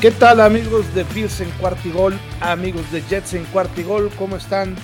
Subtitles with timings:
[0.00, 4.10] ¿Qué tal amigos de Bills en Cuartigol, amigos de Jets en Cuartigol?
[4.16, 4.76] ¿Cómo están?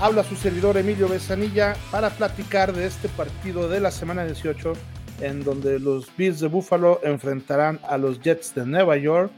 [0.00, 4.74] Habla su servidor Emilio Besanilla para platicar de este partido de la semana 18
[5.20, 9.32] en donde los Bills de Buffalo enfrentarán a los Jets de Nueva York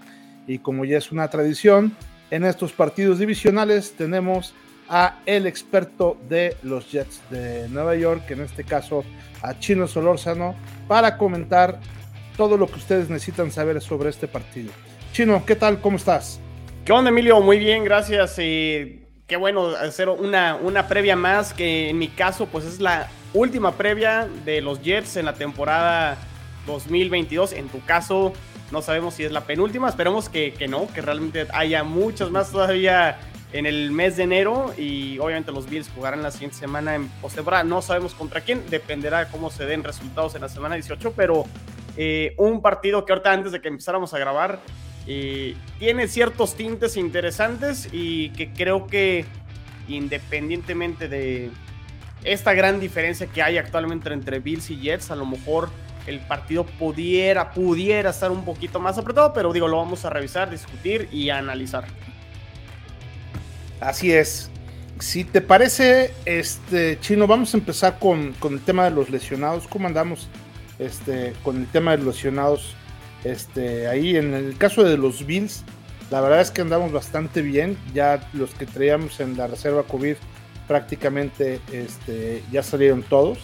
[0.47, 1.97] y como ya es una tradición,
[2.31, 4.53] en estos partidos divisionales tenemos
[4.91, 9.05] a el experto de los Jets de Nueva York, en este caso
[9.41, 10.55] a Chino Solórzano,
[10.87, 11.81] para comentar
[12.37, 14.71] todo lo que ustedes necesitan saber sobre este partido.
[15.15, 15.81] Chino, ¿qué tal?
[15.81, 16.41] ¿Cómo estás?
[16.85, 17.41] ¿Qué onda, Emilio?
[17.41, 18.35] Muy bien, gracias.
[18.35, 23.77] Qué bueno hacer una, una previa más, que en mi caso, pues es la última
[23.77, 26.19] previa de los Jets en la temporada
[26.67, 27.53] 2022.
[27.53, 28.33] En tu caso,
[28.73, 32.51] no sabemos si es la penúltima, esperemos que, que no, que realmente haya muchas más
[32.51, 33.17] todavía
[33.53, 37.63] en el mes de enero y obviamente los Bills jugarán la siguiente semana en postemporada.
[37.63, 41.45] No sabemos contra quién, dependerá de cómo se den resultados en la semana 18, pero
[41.97, 44.59] eh, un partido que ahorita antes de que empezáramos a grabar
[45.07, 49.25] eh, tiene ciertos tintes interesantes y que creo que
[49.89, 51.51] independientemente de
[52.25, 55.69] esta gran diferencia que hay actualmente entre Bills y Jets, a lo mejor
[56.07, 60.51] el partido pudiera, pudiera estar un poquito más apretado, pero digo, lo vamos a revisar,
[60.51, 61.85] discutir y analizar.
[63.81, 64.51] Así es.
[65.01, 69.67] Si te parece, este Chino, vamos a empezar con, con el tema de los lesionados.
[69.67, 70.29] ¿Cómo andamos
[70.79, 72.75] este, con el tema de los lesionados?
[73.25, 75.65] Este, ahí en el caso de los Bills,
[76.11, 77.77] la verdad es que andamos bastante bien.
[77.93, 80.17] Ya los que traíamos en la reserva COVID
[80.69, 83.39] prácticamente este, ya salieron todos.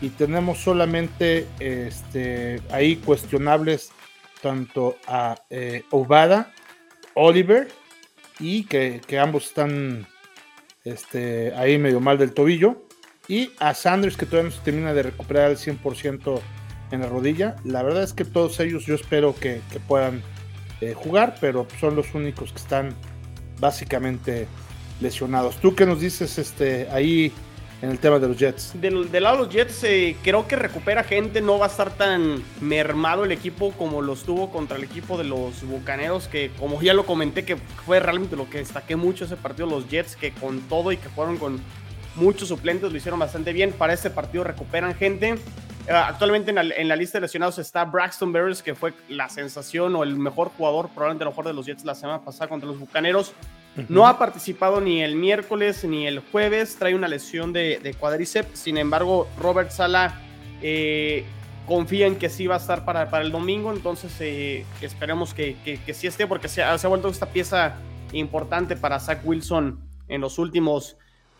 [0.00, 3.90] Y tenemos solamente este, ahí cuestionables
[4.42, 6.52] tanto a eh, Obada,
[7.14, 7.68] Oliver,
[8.38, 10.06] y que, ambos están
[10.84, 12.86] este, ahí medio mal del tobillo.
[13.28, 16.40] Y a Sanders que todavía no se termina de recuperar al 100%
[16.90, 17.56] en la rodilla.
[17.64, 20.22] La verdad es que todos ellos yo espero que, puedan
[20.80, 22.94] eh, jugar, pero son los únicos que están
[23.60, 24.46] básicamente
[25.00, 25.56] lesionados.
[25.56, 27.32] ¿Tú qué nos dices este, ahí
[27.82, 28.72] en el tema de los Jets?
[28.80, 32.42] Del, lado de los Jets, eh, creo que recupera gente, no va a estar tan
[32.60, 36.94] mermado el equipo como lo estuvo contra el equipo de los Bucaneros, que como ya
[36.94, 40.60] lo comenté, que fue realmente lo que destaqué mucho ese partido, los Jets, que con
[40.62, 41.60] todo y que fueron con
[42.16, 43.72] muchos suplentes lo hicieron bastante bien.
[43.72, 45.36] Para este partido recuperan gente.
[45.86, 50.02] Eh, actualmente en la, lista de lesionados está Braxton Berrios, que fue la sensación o
[50.02, 53.32] el mejor jugador, probablemente el mejor de los Jets la semana pasada contra los Bucaneros.
[53.88, 58.58] No ha participado ni el miércoles ni el jueves, trae una lesión de, de cuádriceps.
[58.58, 60.18] Sin embargo, Robert Sala
[60.62, 61.24] eh,
[61.66, 65.56] confía en que sí va a estar para, para el domingo, entonces eh, esperemos que,
[65.64, 67.74] que, sí esté, porque se se ha, vuelto esta pieza
[68.12, 70.96] importante para Zach Wilson en los últimos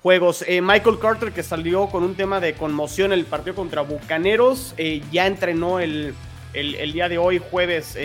[0.06, 0.44] juegos.
[0.46, 4.72] Eh, Michael Carter, que salió con un tema de conmoción el partido contra Bucaneros,
[5.10, 6.14] ya entrenó el,
[6.52, 7.96] el, día de hoy, jueves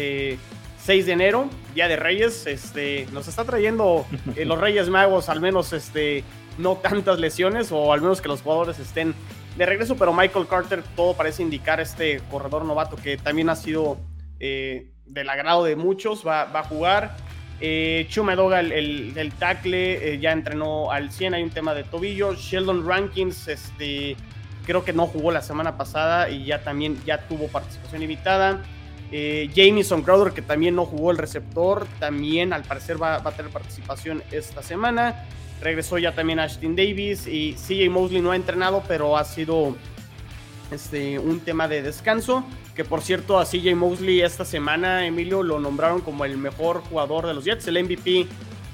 [0.84, 5.40] 6 de enero, Día de Reyes, este, nos está trayendo eh, los Reyes Magos al
[5.40, 6.23] menos este,
[6.57, 9.13] no tantas lesiones o al menos que los jugadores estén
[9.57, 13.97] de regreso, pero Michael Carter todo parece indicar este corredor novato que también ha sido
[14.40, 17.16] eh, del agrado de muchos, va, a jugar.
[17.63, 22.33] Eh, Chumadoga, el, tackle, eh, ya entrenó al 100, hay un tema de tobillo.
[22.33, 24.17] Sheldon Rankins, este,
[24.66, 28.63] creo que no jugó la semana pasada y ya también ya tuvo participación limitada.
[29.11, 33.51] Eh, Jamison Crowder, que también no jugó el receptor, también al parecer va, a tener
[33.51, 35.25] participación esta semana.
[35.61, 39.75] Regresó ya también Ashton Davis y CJ Mosley no ha entrenado, pero ha sido
[40.72, 42.43] este, un tema de descanso.
[42.75, 47.27] Que por cierto, a CJ Mosley esta semana, Emilio, lo nombraron como el mejor jugador
[47.27, 48.27] de los Jets, el MVP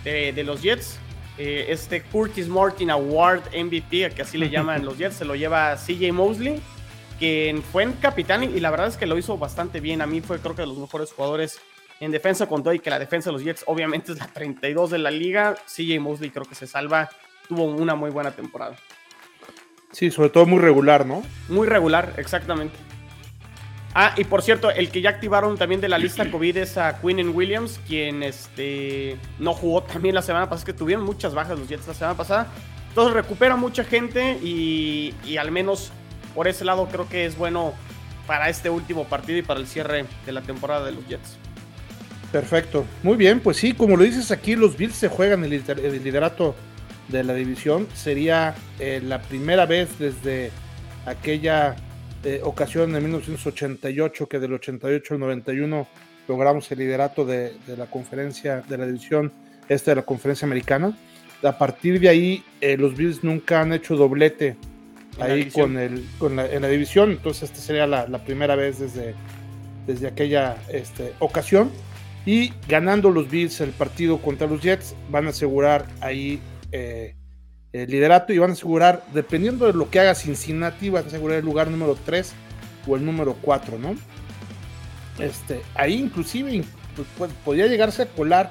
[0.04, 1.00] de, los Jets.
[1.38, 5.76] Eh, este Curtis Martin Award MVP, que así le llaman los Jets, se lo lleva
[5.76, 6.62] CJ Mosley
[7.20, 10.02] que fue en capitán y, la verdad es que lo hizo bastante bien.
[10.02, 11.60] A mí fue creo que de los mejores jugadores
[12.00, 14.92] en defensa con todo y que la defensa de los Jets obviamente es la 32
[14.92, 15.56] de la liga.
[15.66, 17.10] CJ Mosley creo que se salva,
[17.48, 18.76] tuvo una muy buena temporada.
[19.92, 21.24] Sí, sobre todo muy regular, ¿no?
[21.50, 22.76] Muy regular, exactamente.
[24.00, 27.02] Ah, y por cierto, el que ya activaron también de la lista COVID es a
[27.02, 31.58] Quinn Williams, quien este, no jugó también la semana pasada, es que tuvieron muchas bajas
[31.58, 32.48] los Jets la semana pasada.
[32.90, 35.92] Entonces recupera mucha gente y, al menos
[36.36, 37.74] por ese lado creo que es bueno
[38.28, 41.36] para este último partido y para el cierre de la temporada de los Jets.
[42.32, 45.50] Perfecto, muy bien, pues sí, como lo dices aquí, los Bills se juegan el,
[46.04, 46.54] liderato
[47.08, 47.88] de la división.
[47.96, 50.52] Sería eh, la primera vez desde
[51.08, 51.76] aquella
[52.24, 55.88] eh, ocasión de 1988 que del 88 al 91
[56.28, 59.32] logramos el liderato de, la conferencia de la división
[59.70, 60.98] esta de la conferencia americana.
[61.44, 64.56] A partir de ahí, eh, los Bills nunca han hecho doblete
[65.20, 67.12] ahí con el, con la, en la división.
[67.12, 69.14] Entonces, esta sería la, primera vez desde,
[69.86, 71.70] desde aquella este, ocasión.
[72.26, 76.40] Y ganando los Bills el partido contra los Jets, van a asegurar ahí
[76.72, 77.17] eh,
[77.86, 81.46] liderato y van a asegurar, dependiendo de lo que haga Cincinnati, van a asegurar el
[81.46, 82.34] lugar número 3
[82.88, 83.96] o el número 4, ¿no?
[85.20, 86.64] Este, ahí inclusive
[87.18, 88.50] pues, podría llegarse a colar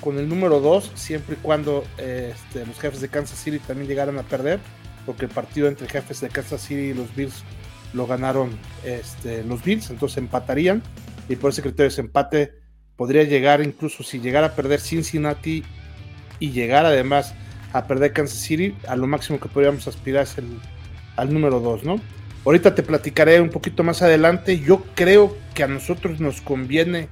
[0.00, 4.18] con el número 2, siempre y cuando este, los jefes de Kansas City también llegaran
[4.18, 4.60] a perder,
[5.06, 7.42] porque el partido entre jefes de Kansas City y los Bills
[7.92, 8.50] lo ganaron
[8.84, 10.82] este, los Bills, entonces empatarían,
[11.28, 12.52] y por ese criterio de empate
[12.96, 15.64] podría llegar, incluso si llegara a perder Cincinnati
[16.40, 17.34] y llegar además
[17.72, 20.58] a perder Kansas City, a lo máximo que podríamos aspirar es el,
[21.16, 22.00] al número 2, ¿no?
[22.44, 24.58] Ahorita te platicaré un poquito más adelante.
[24.58, 27.08] Yo creo que a nosotros nos conviene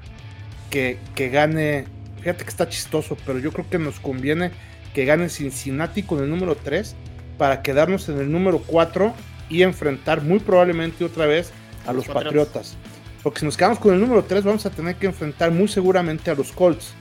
[0.71, 1.85] que, que gane.
[2.21, 4.51] Fíjate que está chistoso, pero yo creo que nos conviene
[4.95, 6.97] que gane Cincinnati con el número 3
[7.37, 9.13] para quedarnos en el número 4
[9.51, 11.53] y enfrentar muy probablemente otra vez
[11.87, 12.77] a los, Patriotas.
[13.23, 16.31] Porque si nos quedamos con el número 3 vamos a tener que enfrentar muy seguramente
[16.31, 16.95] a los Colts.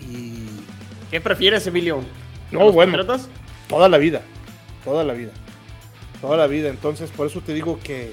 [0.00, 0.44] Y...
[1.10, 2.02] ¿Qué prefieres, Emilio?
[2.52, 2.98] No, bueno,
[3.68, 4.22] toda la vida,
[4.84, 5.32] toda la vida,
[6.20, 6.68] toda la vida.
[6.68, 8.12] Entonces, por eso te digo que,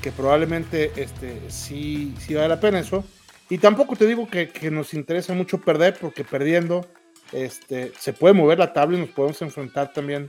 [0.00, 3.04] que probablemente este, sí, sí vale la pena eso.
[3.50, 6.86] Y tampoco te digo que, que, nos interesa mucho perder, porque perdiendo
[7.32, 10.26] este, se puede mover la tabla y nos podemos enfrentar también.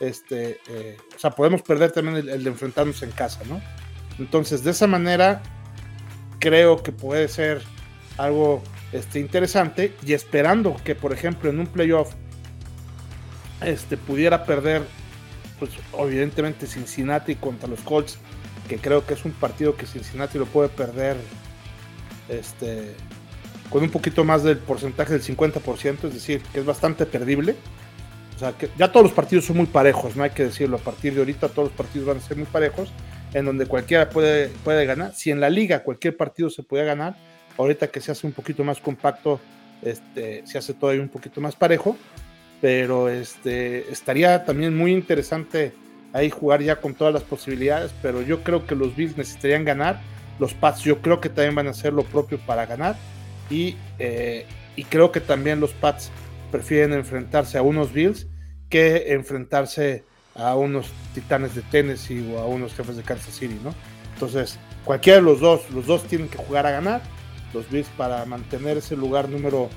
[0.00, 3.60] Este, eh, o sea, podemos perder también el, el, de enfrentarnos en casa, ¿no?
[4.18, 5.42] Entonces, de esa manera,
[6.40, 7.62] creo que puede ser
[8.18, 8.62] algo
[8.92, 12.14] este, interesante y esperando que, por ejemplo, en un playoff
[13.66, 14.82] este, pudiera perder,
[15.58, 18.18] pues evidentemente Cincinnati contra los Colts,
[18.68, 21.16] que creo que es un partido que Cincinnati lo puede perder
[22.28, 22.94] este,
[23.70, 27.56] con un poquito más del porcentaje del 50%, es decir, que es bastante perdible.
[28.36, 30.80] O sea, que ya todos los partidos son muy parejos, no hay que decirlo, a
[30.80, 32.92] partir de ahorita todos los partidos van a ser muy parejos,
[33.34, 35.14] en donde cualquiera puede, puede ganar.
[35.14, 37.16] Si en la liga cualquier partido se puede ganar,
[37.56, 39.40] ahorita que se hace un poquito más compacto,
[39.82, 41.96] este, se hace todavía un poquito más parejo,
[42.62, 45.72] pero este, estaría también muy interesante
[46.12, 50.00] ahí jugar ya con todas las posibilidades, pero yo creo que los Bills necesitarían ganar,
[50.38, 52.94] los Pats yo creo que también van a hacer lo propio para ganar
[53.50, 56.12] y, eh, y creo que también los Pats
[56.52, 58.28] prefieren enfrentarse a unos Bills
[58.68, 60.04] que enfrentarse
[60.36, 63.74] a unos Titanes de Tennessee o a unos jefes de Kansas City, ¿no?
[64.14, 67.02] Entonces, cualquiera de los dos, los dos tienen que jugar a ganar,
[67.52, 69.68] los Bills para mantener ese lugar número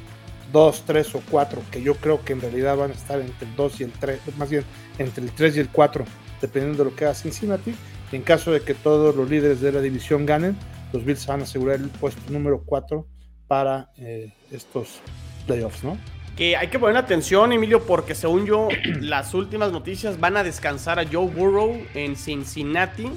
[0.51, 3.55] 2, 3 o 4, que yo creo que en realidad van a estar entre el
[3.55, 4.63] 2 y el 3, más bien
[4.97, 6.05] entre el 3 y el 4,
[6.41, 7.75] dependiendo de lo que haga Cincinnati.
[8.11, 10.57] Y en caso de que todos los líderes de la división ganen,
[10.93, 13.05] los Bills van a asegurar el puesto número 4
[13.47, 14.99] para eh, estos
[15.45, 15.97] playoffs, ¿no?
[16.35, 18.67] Que hay que poner atención, Emilio, porque según yo,
[19.01, 23.09] las últimas noticias van a descansar a Joe Burrow en Cincinnati.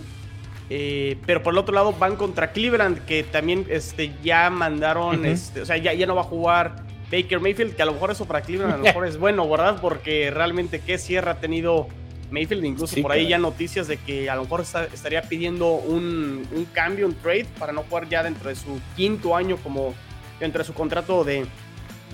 [0.70, 5.62] Eh, pero por el otro lado van contra Cleveland, que también este, ya mandaron, este,
[5.62, 8.26] o sea, ya, ya no va a jugar Baker Mayfield, que a lo mejor eso
[8.26, 9.78] para Cleveland a lo mejor es bueno, ¿verdad?
[9.80, 11.88] Porque realmente qué cierre ha tenido
[12.30, 17.06] Mayfield, incluso por ahí ya noticias de que a lo mejor estaría pidiendo un, cambio,
[17.06, 19.94] un trade para no jugar ya dentro de su quinto año como
[20.38, 21.46] dentro de su contrato de,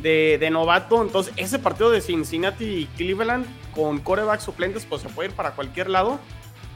[0.01, 1.03] de, novato.
[1.03, 5.53] Entonces, ese partido de Cincinnati y Cleveland con coreback suplentes, pues se puede ir para
[5.53, 6.21] cualquier lado.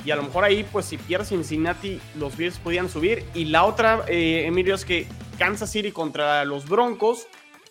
[0.04, 3.24] Y a lo mejor ahí, pues si pierde Cincinnati, los Bills podían subir.
[3.34, 5.06] Y la otra, eh, Emilio, es que
[5.38, 7.26] Kansas City contra los Broncos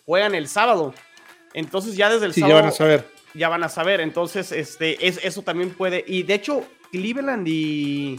[0.08, 0.94] juegan el sábado.
[1.52, 2.54] Entonces ya desde el sábado.
[2.54, 3.04] Ya van a saber.
[3.34, 4.00] Ya van a saber.
[4.00, 6.02] Entonces, este, es, eso también puede.
[6.06, 8.18] Y de hecho, Cleveland y.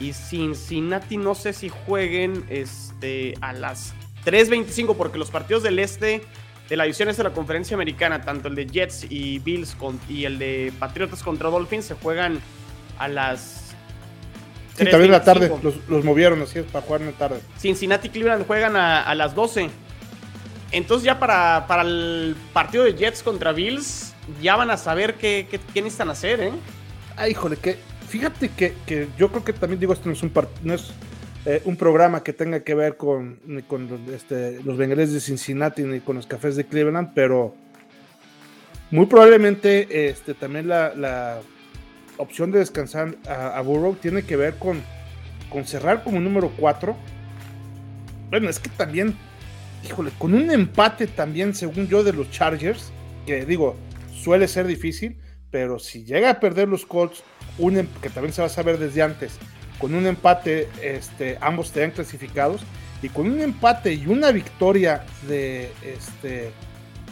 [0.00, 3.92] Y Cincinnati no sé si jueguen este, a las
[4.24, 6.22] 3.25, porque los partidos del este
[6.70, 9.76] de la división este de la conferencia americana, tanto el de Jets y Bills
[10.08, 12.40] y el de Patriotas contra Dolphins, se juegan
[12.98, 13.74] a las.
[14.78, 17.40] Sí, también la tarde, los, movieron así es, para jugar en la tarde.
[17.58, 19.68] Cincinnati y Cleveland juegan a, a las 12.
[20.72, 25.46] Entonces ya para, para el partido de Jets contra Bills, ya van a saber qué,
[25.50, 26.52] qué, necesitan hacer, ¿eh?
[27.16, 27.76] Ah, híjole, que
[28.08, 30.92] fíjate que, que yo creo que también digo, esto no es un, no es,
[31.46, 36.00] eh, un programa que tenga que ver con, con este, los Bengals de Cincinnati ni
[36.00, 37.54] con los Cafés de Cleveland, pero
[38.90, 41.40] muy probablemente este, también la, la
[42.16, 44.82] opción de descansar a, a, Burrow tiene que ver con,
[45.48, 46.96] con cerrar como número 4.
[48.30, 49.16] Bueno, es que también
[49.84, 52.92] híjole, con un empate también, según yo, de los Chargers,
[53.26, 53.76] que digo,
[54.14, 55.18] suele ser difícil,
[55.50, 57.22] pero si llega a perder los Colts,
[57.58, 59.38] un, em, que también se va a saber desde antes,
[59.78, 62.62] con un empate, este, ambos estarían clasificados,
[63.02, 66.50] y con un empate y una victoria de, este,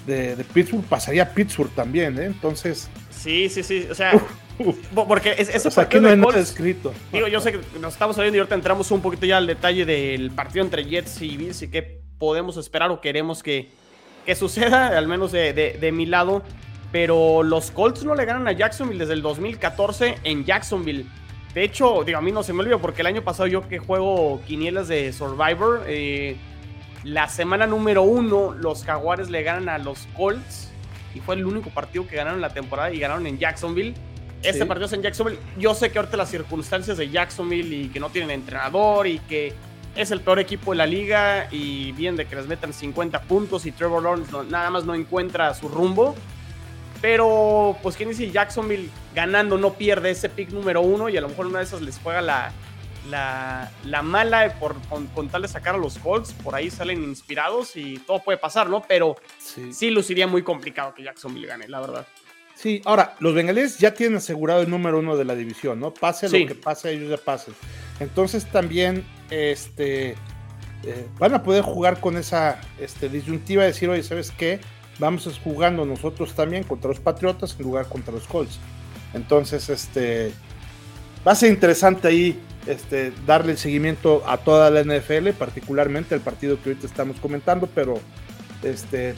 [0.07, 2.27] de, Pittsburgh, pasaría a Pittsburgh también, ¿eh?
[2.27, 2.89] Entonces...
[3.11, 4.13] Sí, sí, sí, o sea...
[4.93, 6.93] Porque es, ese partido no hay nada escrito.
[7.13, 9.85] Digo, yo sé que nos estamos saliendo y ahorita entramos un poquito ya al detalle
[9.85, 13.71] del partido entre Jets y Bills y qué podemos esperar o queremos que,
[14.27, 16.43] que suceda, al menos de, de, mi lado.
[16.91, 21.05] Pero los Colts no le ganan a Jacksonville desde el 2014 en Jacksonville.
[21.55, 23.79] De hecho, digo, a mí no se me olvida porque el año pasado yo que
[23.79, 26.37] juego quinielas de Survivor, eh,
[27.05, 30.71] la semana número uno los Jaguares le ganan a los Colts
[31.15, 33.95] y fue el único partido que ganaron la temporada y ganaron en Jacksonville.
[34.43, 35.39] Este partido es en Jacksonville.
[35.59, 39.53] Yo sé que ahorita las circunstancias de Jacksonville y que no tienen entrenador y que
[39.99, 43.67] es el peor equipo de la liga y bien de que les metan 50 puntos
[43.67, 46.15] y Trevor Lawrence nada más no encuentra su rumbo.
[47.03, 51.29] Pero, pues, ¿quién dice Jacksonville ganando no pierde ese pick número uno y a lo
[51.29, 52.53] mejor una de esas les juega la,
[53.11, 54.77] la, mala por,
[55.15, 56.33] con, tal de sacar a los Colts?
[56.33, 58.83] Por ahí salen inspirados y todo puede pasar, ¿no?
[58.87, 62.07] Pero sí, sí luciría muy complicado que Jacksonville gane, la verdad.
[62.55, 65.93] Sí, ahora, los bengalíes ya tienen asegurado el número uno de la división, ¿no?
[65.95, 67.55] Pase lo que pase, ellos ya pasen.
[68.01, 70.11] Entonces también este,
[70.85, 74.61] eh, van a poder jugar con esa este, disyuntiva de decir, oye, ¿sabes qué?
[74.99, 78.59] Vamos jugando nosotros también contra los Patriotas en lugar contra los Colts.
[79.15, 80.33] Entonces, este,
[81.27, 86.21] va a ser interesante ahí este, darle el seguimiento a toda la NFL, particularmente el
[86.21, 88.01] partido que ahorita estamos comentando, pero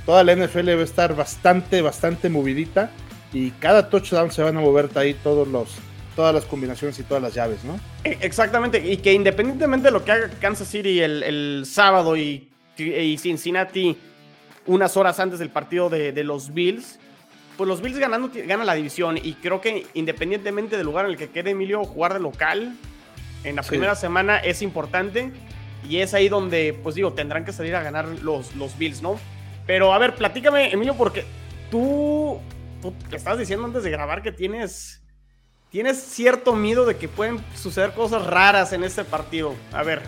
[0.04, 2.90] toda la NFL va a estar bastante, bastante movidita
[3.32, 5.70] y cada touchdown se van a mover ahí todos los,
[6.20, 7.80] todas las combinaciones y todas las llaves, ¿no?
[8.04, 12.46] E, exactamente, y que independientemente de lo que haga Kansas City el, sábado y,
[12.76, 13.96] Cincinnati
[14.66, 16.98] unas horas antes del partido de, los Bills,
[17.56, 21.16] pues los Bills ganando ganan la división y creo que independientemente del lugar en el
[21.16, 22.76] que quede Emilio, jugar de local
[23.42, 25.32] en la primera semana es importante
[25.88, 29.18] y es ahí donde, pues digo, tendrán que salir a ganar los, los Bills, ¿no?
[29.66, 31.24] Pero a ver, platícame, Emilio, porque
[31.70, 32.38] tú
[32.80, 34.99] tú estás diciendo antes de grabar que tienes,
[35.70, 39.54] tienes cierto miedo de que pueden suceder cosas raras en este partido.
[39.72, 40.02] A ver.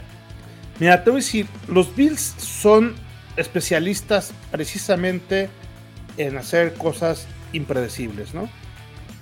[0.79, 2.95] Mira, te voy a decir, los Bills son
[3.37, 5.49] especialistas precisamente
[6.17, 8.49] en hacer cosas impredecibles, ¿no?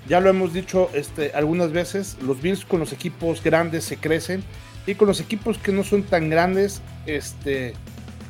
[0.08, 4.42] Ya lo hemos dicho este, algunas veces, los Bills con los equipos grandes se crecen
[4.86, 7.74] y con los equipos que no son tan grandes, este,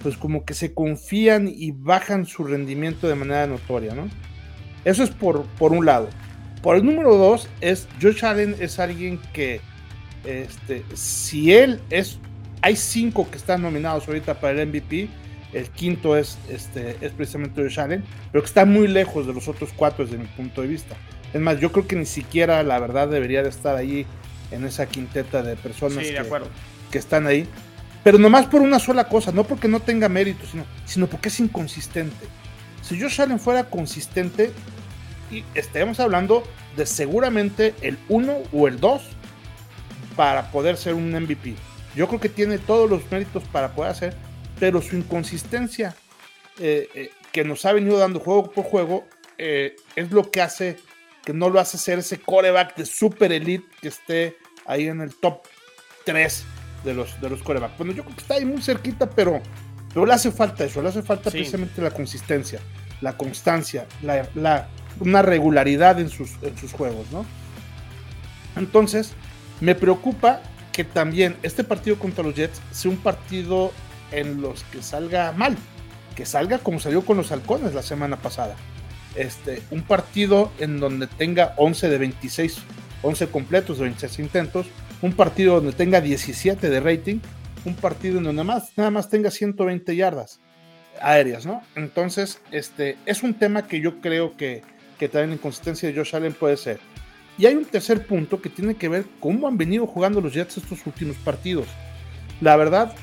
[0.02, 4.08] pues como que se confían y bajan su rendimiento de manera notoria, ¿no?
[4.84, 6.08] Eso es por, por un lado.
[6.62, 9.60] Por el número dos es Josh Allen es alguien que
[10.24, 12.18] este, si él es,
[12.60, 15.08] hay cinco que están nominados ahorita para el MVP,
[15.52, 19.48] el quinto es, este, es precisamente Josh Allen, pero que está muy lejos de los
[19.48, 20.96] otros cuatro desde mi punto de vista.
[21.32, 24.04] Es más, yo creo que ni siquiera la verdad debería de estar ahí
[24.50, 26.22] en esa quinteta de personas que,
[26.90, 27.46] que, están ahí.
[28.02, 31.40] Pero nomás por una sola cosa, no porque no tenga mérito, sino, sino porque es
[31.40, 32.26] inconsistente.
[32.82, 34.52] Si Josh Allen fuera consistente,
[35.30, 36.42] y estaríamos hablando
[36.76, 39.02] de seguramente el 1 o el 2
[40.16, 41.54] para poder ser un MVP.
[41.94, 44.16] Yo creo que tiene todos los méritos para poder hacer,
[44.58, 45.94] pero su inconsistencia
[46.58, 49.06] eh, eh, que nos ha venido dando juego por juego
[49.38, 50.76] eh, es lo que hace
[51.24, 55.14] que no lo hace ser ese coreback de super elite que esté ahí en el
[55.14, 55.42] top
[56.06, 56.44] 3
[56.84, 57.76] de los, de los corebacks.
[57.76, 59.42] Bueno, yo creo que está ahí muy cerquita, pero
[59.92, 62.60] pero le hace falta eso, le hace falta precisamente la consistencia,
[63.00, 64.68] la constancia, la,
[65.00, 67.24] una regularidad en sus, en sus juegos, ¿no?
[68.56, 69.12] Entonces,
[69.60, 70.42] me preocupa
[70.72, 73.72] que también este partido contra los Jets sea un partido
[74.12, 75.56] en los que salga mal,
[76.14, 78.56] que salga como salió con los halcones la semana pasada.
[79.16, 82.58] Este, un partido en donde tenga 11 de 26,
[83.02, 84.66] 11 completos de 26 intentos,
[85.02, 87.20] un partido donde tenga 17 de rating
[87.64, 90.40] un partido en donde más, nada más tenga 120 yardas
[91.00, 91.62] aéreas, ¿no?
[91.76, 94.62] Entonces, este, es un tema que yo creo que,
[95.08, 96.78] que la inconsistencia de Josh Allen puede ser.
[97.38, 100.58] Y hay un tercer punto que tiene que ver cómo han venido jugando los Jets
[100.58, 101.66] estos últimos partidos.
[102.42, 102.94] La verdad,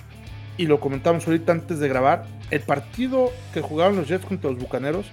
[0.58, 4.60] y lo comentamos ahorita antes de grabar, el partido que jugaron los Jets contra los
[4.60, 5.08] Bucaneros,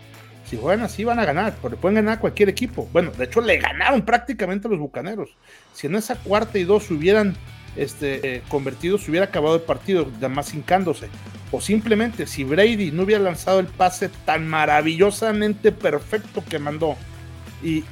[0.45, 2.87] si juegan así van a ganar, porque pueden ganar a cualquier equipo.
[2.93, 5.31] Bueno, de hecho le ganaron prácticamente a los Bucaneros.
[5.73, 7.35] Si en esa cuarta y dos hubieran
[7.77, 11.09] este, eh, convertido se hubiera acabado el partido, más hincándose.
[11.55, 16.97] O simplemente si Brady no hubiera lanzado el pase tan maravillosamente perfecto que mandó
[17.63, 17.83] y,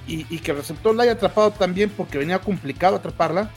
[0.40, 3.50] que el receptor la haya atrapado también porque venía complicado atraparla,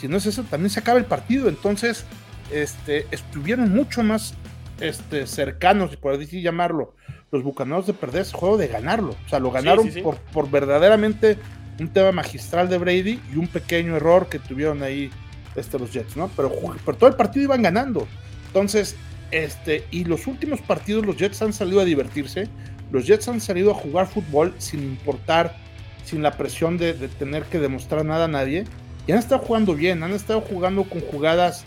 [0.00, 1.50] si no es eso, también se acaba el partido.
[1.50, 2.06] Entonces,
[2.50, 4.32] este, estuvieron mucho más
[4.80, 6.94] este, cercanos, por así llamarlo,
[7.30, 9.14] los bucaneros de perder ese juego de ganarlo.
[9.26, 11.36] O sea, lo ganaron Por, por verdaderamente
[11.78, 15.10] un tema magistral de Brady y un pequeño error que tuvieron ahí
[15.56, 16.30] este, los Jets, ¿no?
[16.34, 16.50] Pero
[16.86, 18.08] por todo el partido iban ganando.
[18.46, 18.96] Entonces,
[19.32, 22.48] este, y los últimos partidos los Jets han salido a divertirse,
[22.90, 25.56] los Jets han salido a jugar fútbol sin importar,
[26.04, 28.64] sin la presión de, tener que demostrar nada a nadie,
[29.06, 31.64] y han estado jugando bien, han estado jugando con jugadas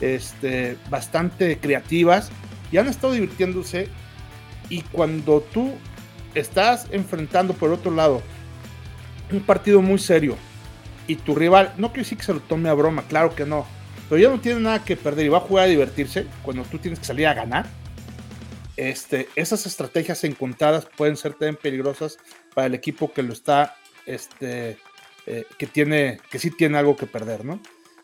[0.00, 2.30] este, bastante creativas,
[2.70, 3.88] y han estado divirtiéndose.
[4.68, 5.72] Y cuando tú
[6.34, 8.22] estás enfrentando por otro lado
[9.32, 10.36] un partido muy serio
[11.06, 13.66] y tu rival, no quiero decir que se lo tome a broma, claro que no,
[14.08, 16.78] pero ya no tiene nada que perder y va a jugar a divertirse cuando tú
[16.78, 17.66] tienes que salir a ganar.
[18.76, 22.18] Este, esas estrategias encontradas pueden ser también peligrosas
[22.54, 24.78] para el equipo que lo está, este,
[25.26, 27.60] eh, que tiene, que sí tiene algo que perder, ¿no?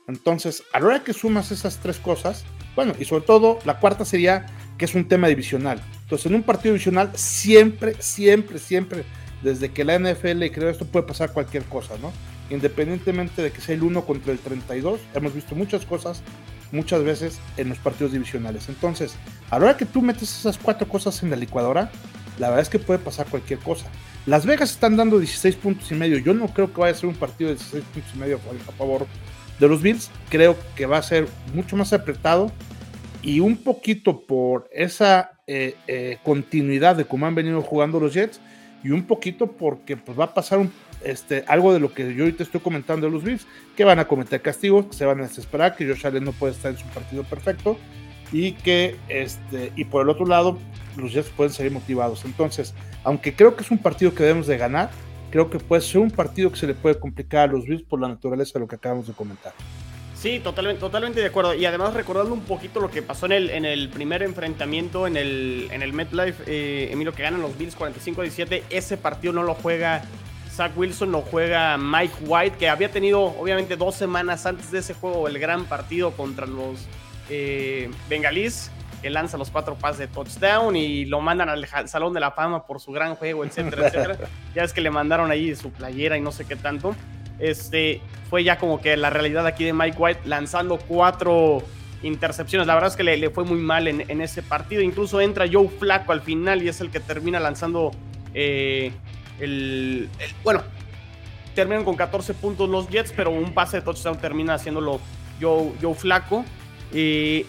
[0.09, 2.45] Entonces, a la hora que sumas esas tres cosas,
[2.75, 4.47] bueno, y sobre todo la cuarta sería
[4.77, 5.81] que es un tema divisional.
[6.03, 9.05] Entonces, en un partido divisional siempre, siempre, siempre,
[9.43, 12.13] desde que la NFL creó esto, puede pasar cualquier cosa, ¿no?
[12.51, 16.23] Independientemente de que sea el 1 contra el 32, hemos visto muchas cosas
[16.75, 18.69] muchas veces en los partidos divisionales.
[18.69, 19.17] Entonces,
[19.51, 21.91] a la hora que tú metes esas cuatro cosas en la licuadora,
[22.39, 23.87] la verdad es que puede pasar cualquier cosa.
[24.27, 26.19] Las Vegas están dando 16 puntos y medio.
[26.19, 28.73] Yo no creo que vaya a ser un partido de 16 puntos y medio a
[28.73, 29.07] favor
[29.61, 30.11] de los Bills.
[30.29, 32.51] Creo que va a ser mucho más apretado
[33.23, 38.41] y un poquito por esa eh, eh, continuidad de cómo han venido jugando los Jets
[38.83, 40.73] y un poquito porque pues, va a pasar un,
[41.05, 43.47] este, algo de lo que yo ahorita estoy comentando de los Bills,
[43.77, 46.53] que van a cometer castigos, que se van a desesperar, que Josh Allen no puede
[46.53, 47.79] estar en su partido perfecto
[48.33, 50.59] y que, este, y por el otro lado,
[50.97, 52.25] los Jets pueden ser motivados.
[52.25, 54.91] Entonces, aunque creo que es un partido que debemos de ganar,
[55.31, 58.01] creo que puede ser un partido que se le puede complicar a los Bills por
[58.01, 59.53] la naturaleza de lo que acabamos de comentar.
[60.25, 61.55] Sí, totalmente, totalmente de acuerdo.
[61.55, 65.19] Y además recordando un poquito lo que pasó en el, en el primer enfrentamiento en
[65.19, 69.55] el, en el MetLife, eh, Emilio, que ganan los Bills 45-17, ese partido no lo
[69.55, 70.03] juega
[70.55, 74.95] Zach Wilson, no juega Mike White, que había tenido obviamente dos semanas antes de ese
[74.95, 76.87] juego el gran partido contra los
[77.29, 78.71] eh, bengalís,
[79.03, 82.67] que lanza los cuatro pases de touchdown y lo mandan al Salón de la Fama
[82.67, 84.17] por su gran juego, etcétera, etcétera.
[84.55, 86.95] Ya es que le mandaron ahí su playera y no sé qué tanto.
[87.41, 91.65] Este fue ya como que la realidad aquí de Mike White lanzando cuatro
[92.05, 92.69] intercepciones.
[92.69, 94.83] La verdad es que le, fue muy mal en, ese partido.
[94.83, 97.91] Incluso entra Joe Flaco al final y es el que termina lanzando
[98.35, 98.93] eh,
[99.41, 100.09] el,
[100.43, 100.63] Bueno,
[101.55, 105.01] terminan con 14 puntos los Jets, pero un pase de touchdown termina haciéndolo
[105.41, 106.45] Joe, Joe Flaco.
[106.93, 107.47] Eh,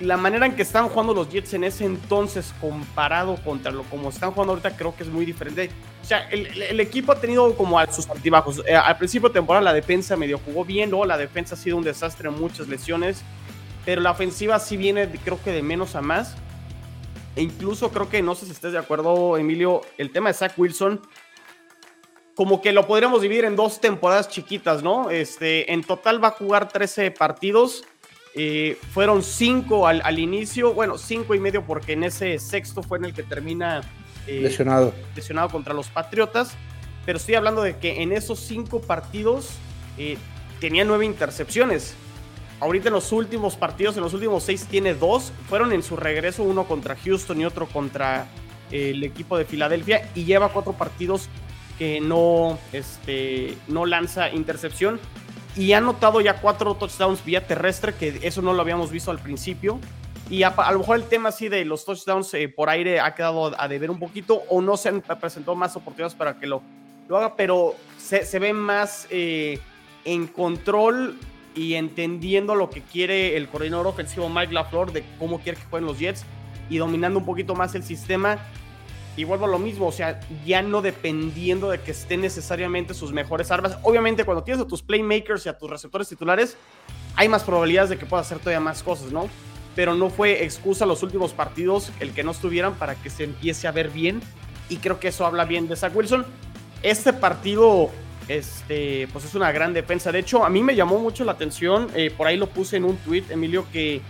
[0.00, 4.08] la manera en que están jugando los Jets en ese entonces comparado contra lo como
[4.08, 5.70] están jugando ahorita creo que es muy diferente.
[6.02, 8.62] O sea, el, equipo ha tenido como sus altibajos.
[8.66, 11.76] Eh, al principio de temporada la defensa medio jugó bien, luego la defensa ha sido
[11.76, 13.22] un desastre, muchas lesiones,
[13.84, 16.36] pero la ofensiva sí viene creo que de menos a más.
[17.36, 20.52] E incluso creo que, no sé si estés de acuerdo, Emilio, el tema de Zach
[20.56, 21.00] Wilson,
[22.34, 25.10] como que lo podríamos dividir en dos temporadas chiquitas, ¿no?
[25.10, 27.84] Este, en total va a jugar 13 partidos
[28.36, 33.04] eh, fueron cinco al, inicio, bueno, cinco y medio porque en ese sexto fue en
[33.04, 33.82] el que termina
[34.26, 34.92] eh, lesionado.
[35.14, 36.56] lesionado contra los Patriotas.
[37.06, 39.50] Pero estoy hablando de que en esos cinco partidos
[39.98, 40.16] eh,
[40.58, 41.94] tenía nueve intercepciones.
[42.60, 45.32] Ahorita en los últimos partidos, en los últimos seis, tiene dos.
[45.48, 48.26] Fueron en su regreso, uno contra Houston y otro contra
[48.70, 50.08] el equipo de Filadelfia.
[50.14, 51.28] Y lleva cuatro partidos
[51.78, 55.00] que no, este, no lanza intercepción
[55.56, 59.18] y ha anotado ya cuatro touchdowns vía terrestre, que eso no lo habíamos visto al
[59.18, 59.78] principio.
[60.30, 63.52] Y a, lo mejor el tema así de los touchdowns eh, por aire ha quedado
[63.60, 66.62] a deber un poquito o no se han presentado más oportunidades para que lo,
[67.08, 69.58] lo haga, pero se, ve más eh,
[70.04, 71.18] en control
[71.54, 75.86] y entendiendo lo que quiere el coordinador ofensivo Mike LaFleur de cómo quiere que jueguen
[75.86, 76.24] los Jets
[76.68, 78.38] y dominando un poquito más el sistema
[79.16, 83.12] y vuelvo a lo mismo, o sea, ya no dependiendo de que estén necesariamente sus
[83.12, 83.78] mejores armas.
[83.82, 86.56] Obviamente, cuando tienes a tus playmakers y a tus receptores titulares,
[87.14, 89.28] hay más probabilidades de que pueda hacer todavía más cosas, ¿no?
[89.76, 93.68] Pero no fue excusa los últimos partidos el que no estuvieran para que se empiece
[93.68, 94.20] a ver bien.
[94.68, 96.26] Y creo que eso habla bien de Zach Wilson.
[96.82, 97.90] Este partido,
[98.28, 100.12] este, pues es una gran defensa.
[100.12, 102.84] De hecho, a mí me llamó mucho la atención, eh, por ahí lo puse en
[102.84, 104.00] un tweet, Emilio, que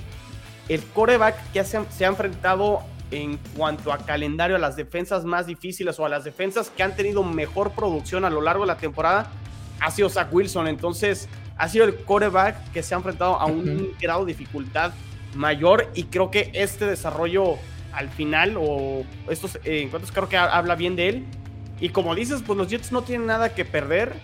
[0.69, 5.99] el coreback que se ha enfrentado en cuanto a calendario a las defensas más difíciles
[5.99, 9.31] o a las defensas que han tenido mejor producción a lo largo de la temporada
[9.81, 10.69] ha sido Zach Wilson.
[10.69, 14.93] Entonces, ha sido el quarterback que se ha enfrentado a un grado de dificultad
[15.35, 17.57] mayor y creo que este desarrollo
[17.93, 21.25] al final o estos eh, encuentros creo que habla bien de él.
[21.81, 24.15] Y como dices, pues los Jets no tienen nada que perder.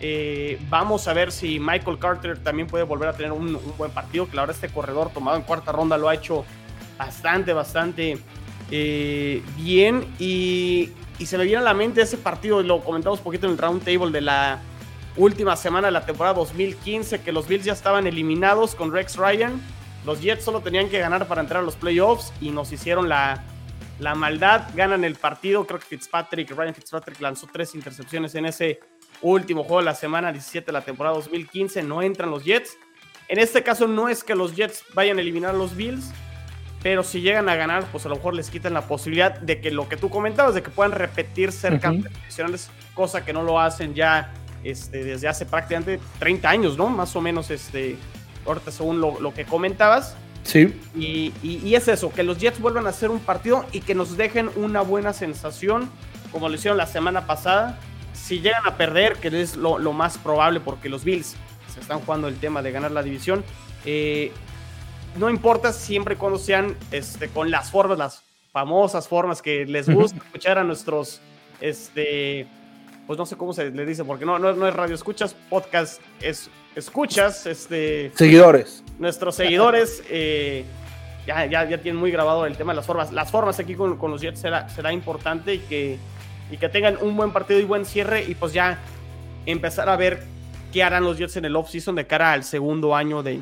[0.00, 4.28] Eh, vamos a ver si Michael Carter también puede volver a tener un, buen partido.
[4.28, 6.44] Que ahora este corredor tomado en cuarta ronda lo ha hecho
[6.98, 8.18] bastante, bastante
[8.70, 10.06] eh, bien.
[10.18, 10.90] Y,
[11.24, 14.10] se me viene a la mente ese partido, lo comentamos poquito en el round table
[14.10, 14.58] de la
[15.18, 19.60] última semana de la temporada 2015, que los Bills ya estaban eliminados con Rex Ryan.
[20.06, 23.44] Los Jets solo tenían que ganar para entrar a los playoffs y nos hicieron la,
[24.00, 24.68] la maldad.
[24.74, 25.66] Ganan el partido.
[25.66, 28.80] Creo que Fitzpatrick, Ryan Fitzpatrick lanzó tres intercepciones en ese
[29.22, 31.82] último juego de la semana 17 de la temporada 2015.
[31.82, 32.76] No entran los Jets.
[33.28, 36.10] En este caso no es que los Jets vayan a eliminar a los Bills,
[36.82, 39.70] pero si llegan a ganar, pues a lo mejor les quitan la posibilidad de que
[39.70, 42.10] lo que tú comentabas, de que puedan repetir cerca de
[42.94, 44.32] cosa que no lo hacen ya
[44.64, 46.88] este, desde hace prácticamente 30 años, ¿no?
[46.88, 47.96] Más o menos, este,
[48.46, 50.16] ahorita según lo, que comentabas.
[50.42, 50.74] Sí.
[50.96, 54.16] Y, y, es eso, que los Jets vuelvan a hacer un partido y que nos
[54.16, 55.90] dejen una buena sensación,
[56.32, 57.78] como lo hicieron la semana pasada.
[58.12, 61.36] Si llegan a perder, que es lo, lo más probable porque los Bills
[61.72, 63.44] se están jugando el tema de ganar la división,
[63.84, 64.32] eh,
[65.16, 68.22] no importa siempre y cuando sean este, con las formas, las
[68.52, 71.20] famosas formas que les gusta escuchar a nuestros,
[71.60, 72.46] este,
[73.10, 76.48] pues no sé cómo se le dice, porque no, no, es radio escuchas, podcast es
[76.76, 78.12] escuchas, este...
[78.14, 78.84] Seguidores.
[79.00, 80.64] Nuestros seguidores eh,
[81.26, 83.10] ya, ya, ya, tienen muy grabado el tema de las formas.
[83.12, 85.98] Las formas aquí con, con los Jets será, será importante y que,
[86.52, 88.78] y que tengan un buen partido y buen cierre y pues ya
[89.44, 90.22] empezar a ver
[90.72, 93.40] qué harán los Jets en el off-season de cara al segundo año de,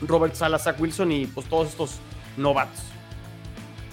[0.00, 1.98] Robert Sala, Zach Wilson y pues todos estos
[2.38, 2.80] novatos.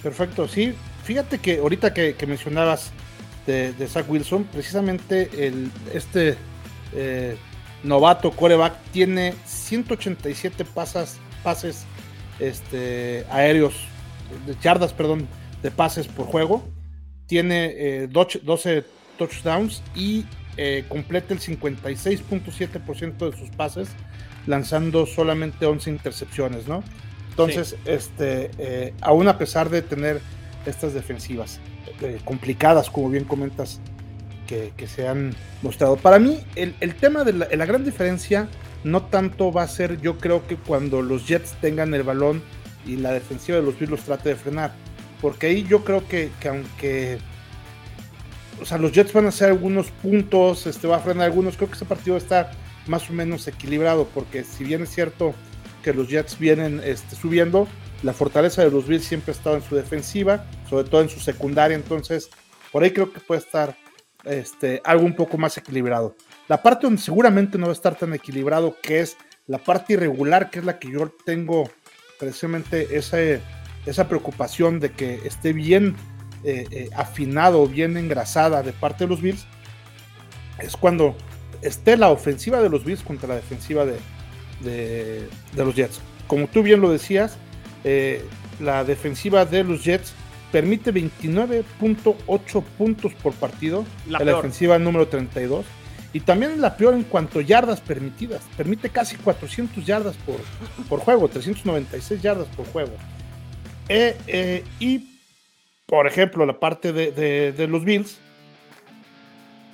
[0.02, 0.74] Perfecto, sí.
[1.04, 2.92] Fíjate que ahorita que, mencionabas
[3.48, 6.36] de, Zach Wilson, precisamente el, este
[6.94, 7.36] eh,
[7.82, 11.86] novato coreback tiene 187 pasas, pases
[12.38, 13.74] este, aéreos,
[14.46, 15.26] de yardas, perdón,
[15.62, 16.68] de pases por juego.
[17.26, 18.38] Tiene 12,
[18.78, 18.84] eh,
[19.16, 20.24] touchdowns y
[20.56, 23.88] eh, completa el 56.7% de sus pases
[24.46, 26.82] lanzando solamente 11 intercepciones, ¿no?
[27.30, 30.20] Entonces, este, eh, aún a pesar de tener
[30.66, 31.60] estas defensivas
[32.00, 33.80] eh, complicadas, como bien comentas,
[34.46, 35.96] que, se han mostrado.
[35.96, 38.48] Para mí, el, tema de la, gran diferencia
[38.82, 42.42] no tanto va a ser, yo creo que cuando los Jets tengan el balón
[42.86, 44.72] y la defensiva de los Bills trate de frenar.
[45.20, 47.18] Porque ahí yo creo que, que aunque
[48.60, 51.56] o sea, los Jets van a hacer algunos puntos, este va a frenar algunos.
[51.56, 52.50] Creo que ese partido está
[52.86, 55.34] más o menos equilibrado, porque si bien es cierto
[55.82, 57.68] que los Jets vienen este, subiendo,
[58.02, 61.20] la fortaleza de los Bills siempre ha estado en su defensiva, sobre todo en su
[61.20, 62.30] secundaria, entonces
[62.72, 63.76] por ahí creo que puede estar
[64.24, 66.14] este, algo un poco más equilibrado.
[66.48, 70.50] La parte donde seguramente no va a estar tan equilibrado, que es la parte irregular,
[70.50, 71.70] que es la que yo tengo
[72.18, 73.18] precisamente esa,
[73.86, 75.96] esa preocupación de que esté bien
[76.44, 79.46] eh, eh, afinado, bien engrasada de parte de los Bills,
[80.58, 81.16] es cuando
[81.62, 83.98] esté la ofensiva de los Bills contra la defensiva de,
[84.60, 85.28] de,
[85.64, 86.00] los Jets.
[86.26, 87.38] Como tú bien lo decías,
[87.84, 88.24] eh,
[88.60, 90.14] la defensiva de los Jets
[90.52, 95.64] permite 29.8 puntos por partido, la, la defensiva número 32.
[96.14, 98.42] Y también la peor en cuanto a yardas permitidas.
[98.56, 100.36] Permite casi 400 yardas por,
[100.88, 102.92] por juego, 396 yardas por juego.
[103.90, 105.20] Eh, eh, y,
[105.86, 108.18] por ejemplo, la parte de los Bills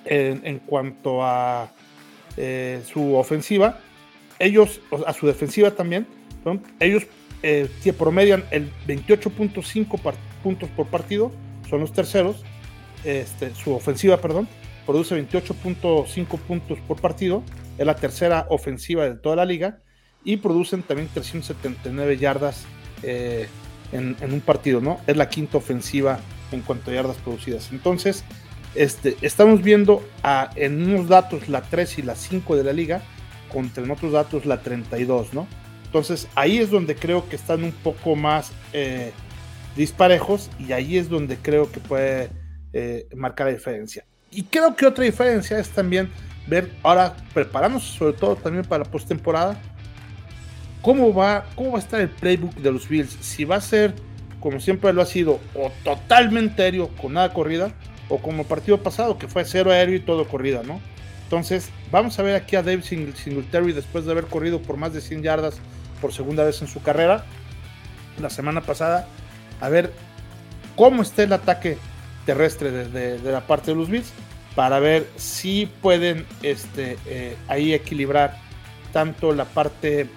[0.07, 1.71] en, cuanto a
[2.37, 3.81] eh, su ofensiva,
[4.39, 6.07] ellos, a su defensiva también,
[6.81, 7.05] ellos
[7.45, 11.31] eh, promedian el 28.5 puntos por partido,
[11.69, 12.43] son los terceros,
[13.05, 14.49] este, su ofensiva, perdón,
[14.87, 17.43] produce 28.5 puntos por partido,
[17.77, 19.81] es la tercera ofensiva de toda la liga,
[20.25, 22.65] y producen también 379 yardas
[23.03, 23.47] eh,
[23.93, 24.99] en, en, un partido, ¿no?
[25.07, 27.71] Es la quinta ofensiva en cuanto a yardas producidas.
[27.73, 28.25] Entonces,
[28.75, 33.03] este, estamos viendo a, en unos datos la 3 y la 5 de la liga,
[33.53, 35.47] contra en otros datos la 32, ¿no?
[35.95, 39.13] Entonces ahí es donde creo que están un poco más eh,
[39.77, 42.31] disparejos y ahí es donde creo que puede
[42.73, 44.05] eh, marcar la diferencia.
[44.29, 46.11] Y creo que otra diferencia es también
[46.49, 49.57] ver ahora, prepararnos sobre todo también para la postemporada,
[50.83, 53.17] cómo va, cómo va a estar el playbook de los Bills.
[53.21, 53.95] Si va a ser,
[54.41, 57.73] como siempre lo ha sido, o totalmente aéreo con nada corrida,
[58.09, 60.81] o como el partido pasado, que fue cero aéreo y todo corrida, ¿no?
[61.23, 65.01] Entonces, vamos a ver aquí a Dave Singletary después de haber corrido por más de
[65.01, 65.61] 100 yardas
[66.05, 67.25] por segunda vez en su carrera
[68.21, 69.09] la semana pasada,
[69.59, 69.91] a ver
[70.77, 71.79] cómo está el ataque
[72.27, 74.13] terrestre de, la parte de los Bills
[74.55, 78.37] para ver si pueden este, eh, ahí equilibrar
[78.93, 80.11] tanto la parte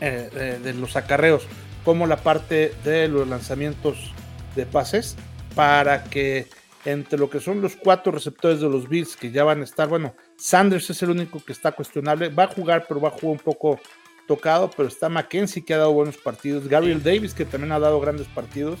[0.00, 1.46] eh, de los acarreos
[1.84, 4.12] como la parte de los lanzamientos
[4.56, 5.14] de pases
[5.54, 6.48] para que
[6.84, 9.88] entre lo que son los cuatro receptores de los Bills que ya van a estar,
[9.88, 13.32] bueno, Sanders es el único que está cuestionable, va a jugar, pero va a jugar
[13.32, 13.78] un poco
[14.28, 17.98] tocado, pero está Mackenzie que ha dado buenos partidos, Gabriel Davis que también ha dado
[18.00, 18.78] grandes partidos,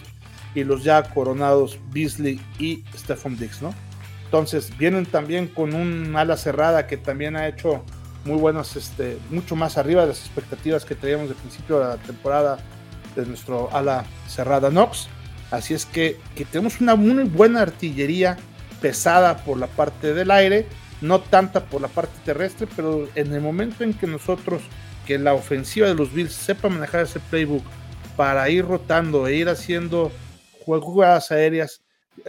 [0.54, 3.74] y los ya coronados Beasley y Stephon Diggs, ¿no?
[4.26, 7.82] Entonces vienen también con un ala cerrada que también ha hecho
[8.24, 11.96] muy buenas, este, mucho más arriba de las expectativas que teníamos de principio de la
[11.96, 12.58] temporada
[13.16, 15.08] de nuestro ala cerrada Knox.
[15.50, 16.18] Así es que,
[16.52, 18.36] tenemos una muy buena artillería
[18.82, 20.66] pesada por la parte del aire,
[21.00, 24.62] no tanta por la parte terrestre, pero en el momento en que nosotros,
[25.08, 27.64] que la ofensiva de los Bills sepa manejar ese playbook
[28.14, 30.12] para ir rotando e ir haciendo
[30.66, 31.80] jugadas aéreas,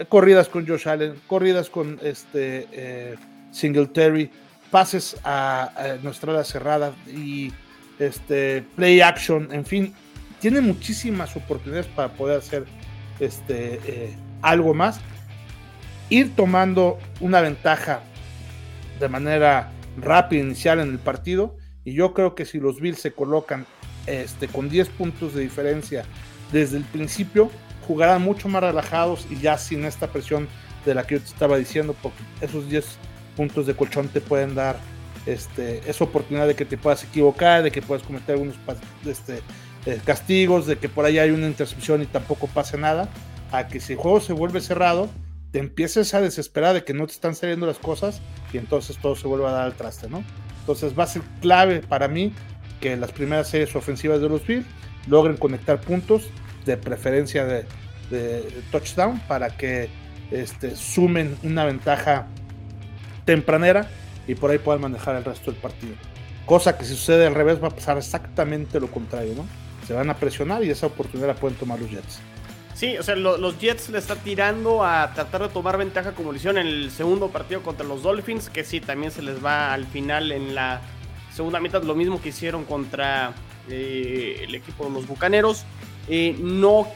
[0.08, 3.16] corridas con Josh Allen, corridas con este eh,
[3.50, 4.30] Singletary,
[4.70, 7.52] pases a, nuestra ala cerrada y
[7.98, 9.94] este play action, en fin,
[10.40, 12.64] tiene muchísimas oportunidades para poder hacer
[13.18, 15.00] este eh, algo más.
[16.08, 18.00] Ir tomando una ventaja
[18.98, 21.59] de manera rápida inicial en el partido.
[21.84, 23.66] Y yo creo que si los Bills se colocan
[24.06, 26.04] este, con 10 puntos de diferencia
[26.52, 27.50] desde el principio,
[27.86, 30.48] jugarán mucho más relajados y ya sin esta presión
[30.84, 32.84] de la que yo te estaba diciendo, porque esos 10
[33.36, 34.78] puntos de colchón te pueden dar
[35.26, 38.56] este, esa oportunidad de que te puedas equivocar, de que puedas cometer algunos
[39.06, 39.42] este,
[39.86, 43.08] eh, castigos, de que por ahí hay una intercepción y tampoco pase nada,
[43.52, 45.08] a que si el juego se vuelve cerrado,
[45.52, 48.20] te empieces a desesperar de que no te están saliendo las cosas
[48.52, 50.22] y entonces todo se vuelve a dar al traste, ¿no?
[50.60, 52.32] Entonces va a ser clave para mí
[52.80, 54.66] que las primeras series ofensivas de los Bills
[55.06, 56.30] logren conectar puntos,
[56.64, 57.64] de preferencia de,
[58.70, 59.88] touchdown, para que
[60.30, 62.26] este, sumen una ventaja
[63.24, 63.88] tempranera
[64.26, 65.94] y por ahí puedan manejar el resto del partido.
[66.46, 69.46] Cosa que si sucede al revés va a pasar exactamente lo contrario, ¿no?
[69.86, 72.20] Se van a presionar y esa oportunidad la pueden tomar los Jets.
[72.80, 76.38] Sí, o sea, los Jets le están tirando a tratar de tomar ventaja como lo
[76.38, 79.84] hicieron en el segundo partido contra los Dolphins, que sí, también se les va al
[79.84, 80.80] final en la
[81.30, 83.34] segunda mitad lo mismo que hicieron contra
[83.68, 85.66] eh, el equipo de los Bucaneros.
[86.08, 86.88] Eh, no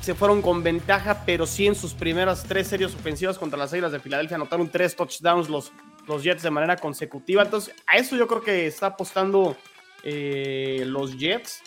[0.00, 3.90] se fueron con ventaja, pero sí en sus primeras tres series ofensivas contra las Águilas
[3.90, 5.72] de Filadelfia anotaron tres touchdowns los,
[6.06, 7.42] los Jets de manera consecutiva.
[7.42, 9.56] Entonces, a eso yo creo que está apostando
[10.04, 11.64] eh, los Jets.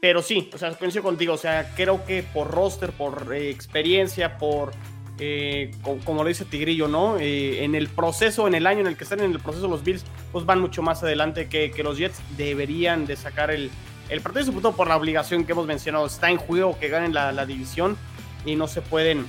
[0.00, 4.38] Pero sí, o sea, coincido contigo, o sea, creo que por roster, por eh, experiencia,
[4.38, 4.72] por,
[5.18, 7.18] eh, como, lo dice Tigrillo, ¿no?
[7.18, 9.82] Eh, en el proceso, en el año en el que están en el proceso los
[9.82, 13.70] Bills, pues van mucho más adelante que, los Jets deberían de sacar el,
[14.10, 17.14] el partido, sobre todo por la obligación que hemos mencionado, está en juego que ganen
[17.14, 17.96] la división
[18.44, 19.26] y no se pueden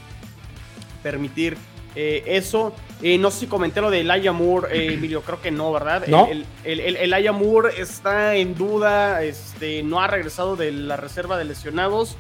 [1.02, 1.58] permitir
[2.00, 5.50] eh, eso, eh, no sé si comenté lo de Elijah Moore, eh, Emilio, creo que
[5.50, 6.06] no, ¿verdad?
[6.06, 6.28] ¿No?
[6.28, 12.16] El, el, Moore está en duda, este, no ha regresado de la reserva de lesionados.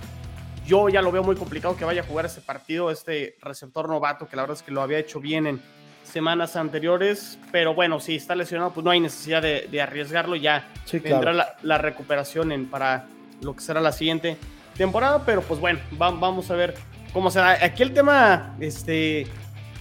[0.66, 4.28] Yo ya lo veo muy complicado que vaya a jugar ese partido, este receptor novato,
[4.28, 5.62] que la verdad es que lo había hecho bien en
[6.04, 11.56] semanas anteriores, pero bueno, si está lesionado, pues no hay necesidad de, arriesgarlo, ya vendrá
[11.62, 13.06] la, recuperación en, para
[13.42, 14.38] lo que será la siguiente
[14.76, 16.74] temporada, pero pues bueno, vamos a ver
[17.14, 17.64] cómo será.
[17.64, 19.28] Aquí el tema, este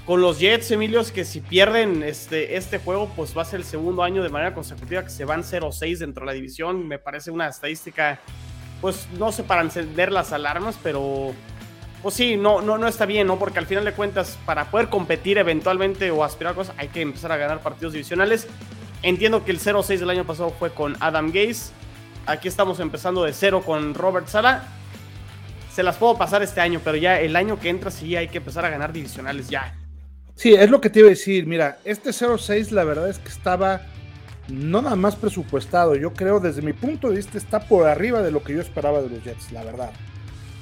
[0.07, 3.59] con los Jets, Emilio, es que si pierden este, este juego, pues va a ser
[3.59, 6.87] el segundo año de manera consecutiva que se van 0-6 dentro de la división.
[6.87, 8.21] Me parece una estadística,
[8.81, 11.35] pues no sé para encender las alarmas, pero
[12.05, 13.37] pues sí, no, no, no está bien, ¿no?
[13.37, 17.01] Porque al final de cuentas, para poder competir eventualmente o aspirar a cosas, hay que
[17.01, 18.47] empezar a ganar partidos divisionales.
[19.03, 21.73] Entiendo que el 0-6 del año pasado fue con Adam Gaze.
[22.27, 24.69] Aquí estamos empezando de cero con Robert Sala.
[25.73, 28.39] Se las puedo pasar este año, pero ya el año que entra sí hay que
[28.39, 29.75] empezar a ganar divisionales ya.
[30.37, 31.47] Sí, es lo que te iba a decir.
[31.47, 33.81] Mira, este 0-6 la verdad es que estaba
[34.49, 35.97] no nada más presupuestado.
[35.97, 39.01] Yo creo, desde mi punto de vista, está por arriba de lo que yo esperaba
[39.01, 39.91] de los Jets, la verdad.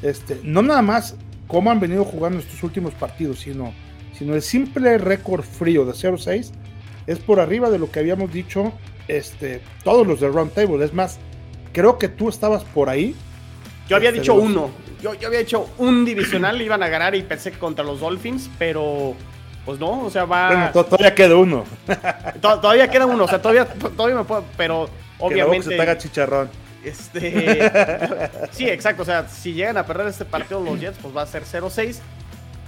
[0.00, 1.16] Este, no nada más
[1.48, 3.74] cómo han venido jugando estos últimos partidos, sino,
[4.16, 6.52] sino el simple récord frío de 0-6
[7.06, 8.72] es por arriba de lo que habíamos dicho
[9.08, 10.84] este, todos los de Round Table.
[10.84, 11.18] Es más,
[11.72, 13.14] creo que tú estabas por ahí.
[13.88, 14.70] Yo había este, dicho uno.
[15.02, 18.48] Yo, yo había dicho un divisional, iban a ganar y pensé que contra los Dolphins,
[18.58, 19.14] pero
[19.64, 20.48] pues no, o sea, va.
[20.48, 21.64] Bueno, todavía queda uno.
[22.40, 24.44] todavía queda uno, o sea, todavía, todavía me puedo.
[24.56, 25.66] Pero obviamente.
[25.66, 26.50] Que se te haga chicharrón.
[26.84, 27.70] Este.
[28.52, 29.02] sí, exacto.
[29.02, 32.00] O sea, si llegan a perder este partido los Jets, pues va a ser 0-6.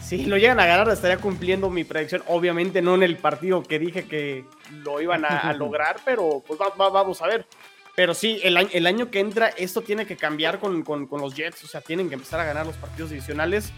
[0.00, 2.22] Si lo llegan a ganar, estaría cumpliendo mi predicción.
[2.28, 7.20] Obviamente no en el partido que dije que lo iban a, lograr, pero pues vamos
[7.20, 7.44] a ver.
[7.96, 11.20] Pero sí, el año, el año que entra, esto tiene que cambiar con, con, con,
[11.20, 11.64] los Jets.
[11.64, 13.72] O sea, tienen que empezar a ganar los partidos divisionales.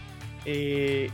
[0.45, 1.09] Eh,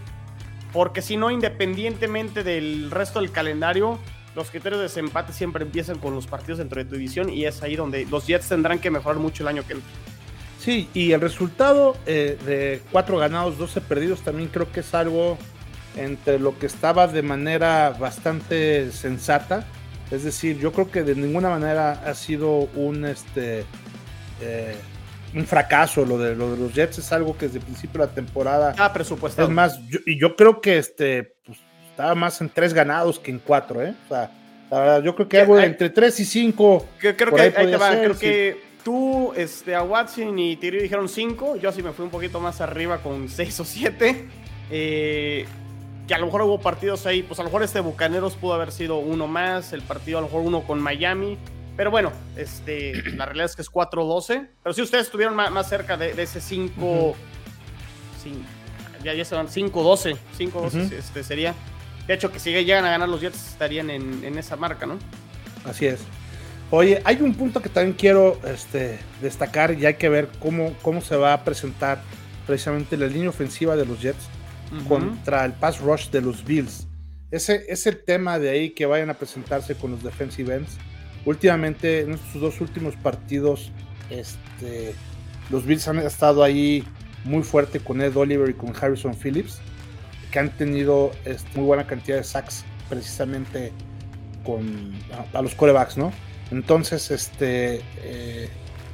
[0.75, 3.97] porque si no, independientemente del resto del calendario,
[4.35, 7.63] los criterios de desempate siempre empiezan con los partidos dentro de tu división y es
[7.63, 9.89] ahí donde los Jets tendrán que mejorar mucho el año que entra.
[10.59, 15.37] Sí, y el resultado eh, de cuatro ganados, 12 perdidos también creo que es algo
[15.95, 19.65] entre lo que estaba de manera bastante sensata.
[20.11, 23.63] Es decir, yo creo que de ninguna manera ha sido un este
[24.41, 24.75] eh,
[25.35, 28.07] un fracaso lo de, lo de los Jets, es algo que desde el principio de
[28.07, 28.73] la temporada.
[28.77, 29.47] Ah, presupuestado.
[29.47, 33.39] Es más, y yo creo que este pues, estaba más en tres ganados que en
[33.39, 33.93] cuatro, ¿eh?
[34.05, 34.31] O sea,
[34.71, 36.87] la verdad, yo creo que algo entre tres y cinco.
[36.99, 41.57] creo que ahí, te va, creo que tú, este, a Watson y Tiri dijeron cinco,
[41.57, 44.27] yo sí me fui un poquito más arriba con seis o siete.
[44.71, 45.45] Eh,
[46.07, 48.71] que a lo mejor hubo partidos ahí, pues a lo mejor este Bucaneros pudo haber
[48.71, 51.37] sido uno más, el partido a lo mejor uno con Miami
[51.77, 54.47] Pero bueno, este, la realidad es que es 4-12.
[54.63, 57.15] Pero si ustedes estuvieron más, cerca de, ese 5.
[59.03, 60.17] ya, ya se van 5-12.
[60.37, 61.53] 5-12 este, sería.
[62.07, 64.99] De hecho, que si llegan a ganar los Jets, estarían en, en, esa marca, ¿no?
[65.65, 66.01] Así es.
[66.71, 71.01] Oye, hay un punto que también quiero este, destacar y hay que ver cómo, cómo
[71.01, 72.01] se va a presentar
[72.47, 74.27] precisamente la línea ofensiva de los Jets
[74.87, 76.87] contra el pass rush de los Bills.
[77.31, 80.77] Ese es el tema de ahí que vayan a presentarse con los defensive ends.
[81.25, 83.71] Últimamente, en estos dos últimos partidos,
[84.09, 84.93] este,
[85.49, 86.83] los Bills han estado ahí
[87.23, 89.59] muy fuerte con Ed Oliver y con Harrison Phillips,
[90.31, 93.71] que han tenido este, muy buena cantidad de sacks precisamente
[94.43, 94.93] con
[95.33, 96.11] a, los corebacks, ¿no?
[96.51, 98.49] Entonces, este eh,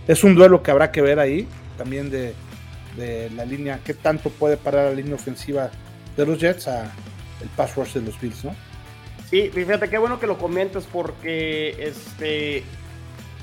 [0.08, 2.34] es un duelo que habrá que ver ahí, también de,
[2.96, 5.70] de la línea, qué tanto puede parar la línea ofensiva
[6.16, 6.92] de los Jets a
[7.42, 8.56] el pass rush de los Bills, ¿no?
[9.32, 12.66] Sí, fíjate, qué bueno que lo comentas porque este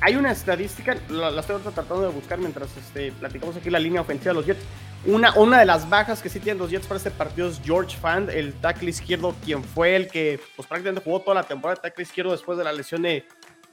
[0.03, 4.33] hay una estadística, la, estoy tratando de buscar mientras este, platicamos aquí la línea ofensiva
[4.33, 4.61] de los Jets.
[5.07, 7.97] Una, una de las bajas que sí tienen los Jets para este partido es George
[7.97, 11.89] Fand, el tackle izquierdo, quien fue el que pues, prácticamente jugó toda la temporada de
[11.89, 13.25] tackle izquierdo después de la lesión de,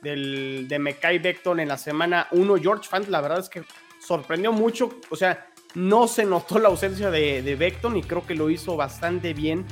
[0.01, 2.55] del, de Mekai Beckton en la semana 1.
[2.61, 3.65] George Fand, la verdad es que
[3.99, 8.35] sorprendió mucho, o sea, no se notó la ausencia de, de Beckton y creo que
[8.35, 9.65] lo hizo bastante bien.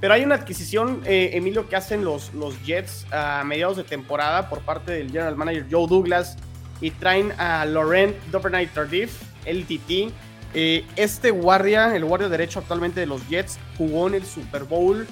[0.00, 4.48] Pero hay una adquisición, eh, Emilio, que hacen los, los Jets a mediados de temporada
[4.48, 6.38] por parte del general manager Joe Douglas
[6.80, 10.12] y traen a Laurent Duvernay Tardif, LTT.
[10.54, 15.06] Eh, este guardia, el guardia derecho actualmente de los Jets, jugó en el Super Bowl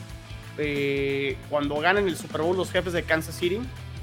[0.56, 3.60] eh, cuando ganan el Super Bowl los jefes de Kansas City.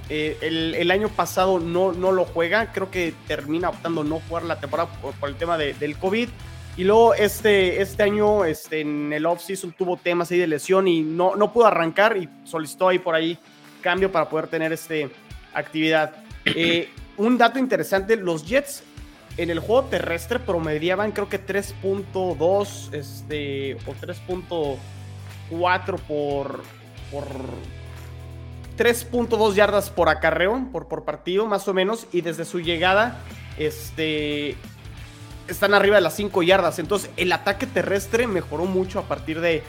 [0.08, 4.90] el, año pasado no, no lo juega, creo que termina optando no jugar la temporada
[5.02, 6.30] por, el tema del COVID.
[6.78, 11.02] Y luego este, este año este, en el off-season tuvo temas ahí de lesión y
[11.02, 13.40] no, no pudo arrancar y solicitó ahí por ahí
[13.82, 15.10] cambio para poder tener este
[15.54, 16.16] actividad.
[16.44, 18.84] Eh, un dato interesante, los Jets
[19.38, 26.62] en el juego terrestre promediaban creo que 3.2 este, o 3.4 por,
[27.12, 27.26] por
[28.78, 33.22] 3.2 yardas por acarreo, por, por partido más o menos, y desde su llegada
[33.58, 34.58] este,
[35.48, 36.80] están arriba de las 5 yardas.
[36.80, 39.64] Entonces, el ataque terrestre mejoró mucho a partir de,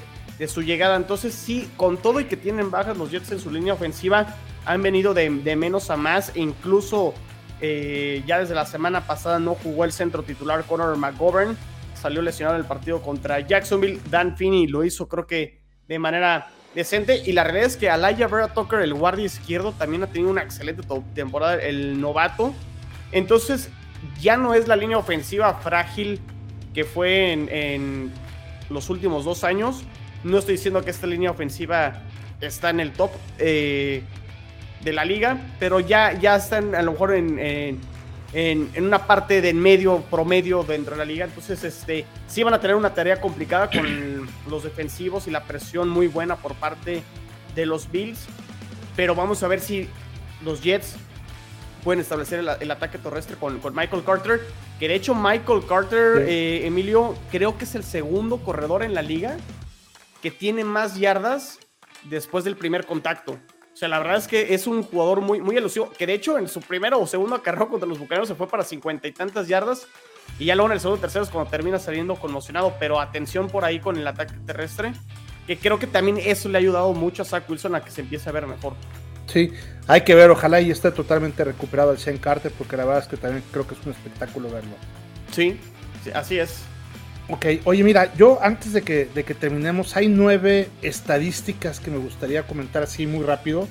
[0.48, 0.96] su llegada.
[0.96, 4.26] Entonces, sí, con todo y que tienen bajas los Jets en su línea ofensiva,
[4.66, 6.32] han venido de, menos a más.
[6.34, 7.14] E incluso
[7.60, 11.56] eh, ya desde la semana pasada no jugó el centro titular Conor McGovern.
[11.94, 14.00] Salió lesionado en el partido contra Jacksonville.
[14.10, 17.22] Dan Finney lo hizo, creo que de manera decente.
[17.24, 20.42] Y la realidad es que Alaya Vera Tucker, el guardia izquierdo, también ha tenido una
[20.42, 20.82] excelente
[21.14, 22.54] temporada, el novato.
[23.10, 23.70] Entonces,
[24.20, 26.20] ya no es la línea ofensiva frágil
[26.74, 28.12] que fue en,
[28.68, 29.84] los últimos dos años.
[30.24, 32.02] No estoy diciendo que esta línea ofensiva
[32.40, 34.02] está en el top eh,
[34.82, 37.38] de la liga, pero ya, ya están a lo mejor en,
[38.32, 41.24] en, una parte de medio promedio dentro de la liga.
[41.24, 45.88] Entonces, este, sí van a tener una tarea complicada con los defensivos y la presión
[45.88, 47.02] muy buena por parte
[47.54, 48.26] de los Bills.
[48.94, 49.88] Pero vamos a ver si
[50.44, 50.96] los Jets
[51.86, 54.40] pueden establecer el, ataque terrestre con, con, Michael Carter.
[54.80, 59.02] Que de hecho Michael Carter, eh, Emilio, creo que es el segundo corredor en la
[59.02, 59.36] liga
[60.20, 61.60] que tiene más yardas
[62.02, 63.34] después del primer contacto.
[63.34, 65.88] O sea, la verdad es que es un jugador muy, muy elusivo.
[65.96, 68.64] Que de hecho en su primero o segundo carrera contra los Bucaneros se fue para
[68.64, 69.86] cincuenta y tantas yardas.
[70.40, 72.74] Y ya luego en el segundo tercero es cuando termina saliendo conmocionado.
[72.80, 74.92] Pero atención por ahí con el ataque terrestre.
[75.46, 78.00] Que creo que también eso le ha ayudado mucho a Zach Wilson a que se
[78.00, 78.72] empiece a ver mejor.
[79.26, 79.52] Sí,
[79.86, 83.08] hay que ver, ojalá y esté totalmente recuperado el Shane Carter, porque la verdad es
[83.08, 84.74] que también creo que es un espectáculo verlo.
[85.32, 85.58] Sí,
[86.14, 86.62] así es.
[87.28, 91.98] Ok, oye, mira, yo antes de que, de que terminemos, hay nueve estadísticas que me
[91.98, 93.66] gustaría comentar así muy rápido,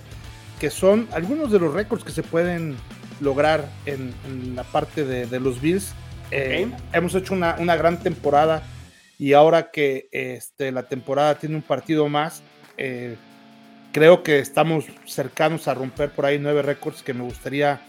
[0.59, 2.75] que son algunos de los récords que se pueden
[3.21, 4.13] lograr en,
[4.55, 5.93] la parte de, los Bills.
[6.31, 8.63] Eh, hemos hecho una, una, gran temporada
[9.17, 12.41] y ahora que este, la temporada tiene un partido más,
[12.77, 13.15] eh,
[13.95, 17.79] creo que estamos cercanos a romper por ahí nueve récords que me gustaría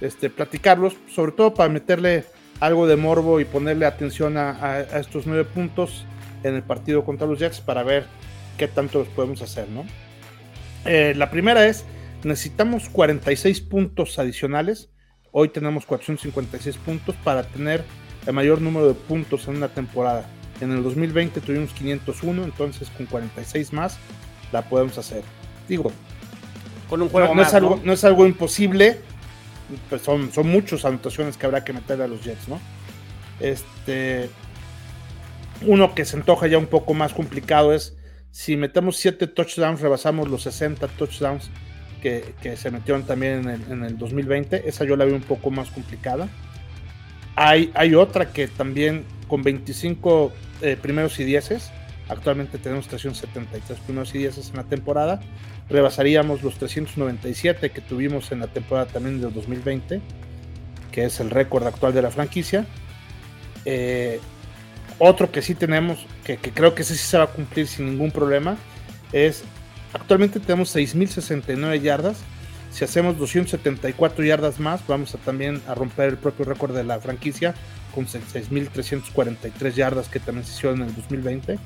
[0.00, 2.24] este, platicarlos, sobre todo para meterle
[2.58, 6.06] algo de morbo y ponerle atención a, estos nueve puntos
[6.42, 8.06] en el partido contra los Jets para ver
[8.58, 9.84] qué tanto los podemos hacer, ¿no?
[10.86, 11.84] Eh, la primera es,
[12.24, 14.90] necesitamos 46 puntos adicionales.
[15.30, 17.84] Hoy tenemos 456 puntos para tener
[18.26, 20.28] el mayor número de puntos en una temporada.
[20.60, 24.00] En el 2020 tuvimos 501, entonces con 46 más
[24.50, 25.22] la podemos hacer.
[25.68, 25.92] Digo,
[26.88, 27.92] con un juego no, es algo, ¿no?
[27.92, 29.00] es algo imposible,
[29.88, 32.60] pues son, son muchas anotaciones que habrá que meterle a los Jets, ¿no?
[33.40, 34.28] Este,
[35.62, 37.96] uno que se antoja ya un poco más complicado es
[38.30, 41.50] si metemos 7 touchdowns, rebasamos los 60 touchdowns
[42.02, 44.68] que, se metieron también en el, 2020.
[44.68, 46.28] Esa yo la veo un poco más complicada.
[47.36, 51.70] Hay, hay otra que también con 25 eh, primeros y dieces.
[52.08, 55.20] Actualmente tenemos 373 primeros y dieces en la temporada.
[55.70, 60.02] Rebasaríamos los 397 que tuvimos en la temporada también del 2020,
[60.92, 62.66] que es el récord actual de la franquicia.
[63.64, 64.20] Eh,
[64.98, 68.10] otro que sí tenemos, que, creo que ese sí se va a cumplir sin ningún
[68.10, 68.56] problema,
[69.12, 69.42] es
[69.92, 72.18] actualmente tenemos 6.069 yardas.
[72.70, 76.98] Si hacemos 274 yardas más, vamos a también a romper el propio récord de la
[77.00, 77.54] franquicia
[77.94, 81.58] con 6.343 yardas que también se hicieron en el 2020.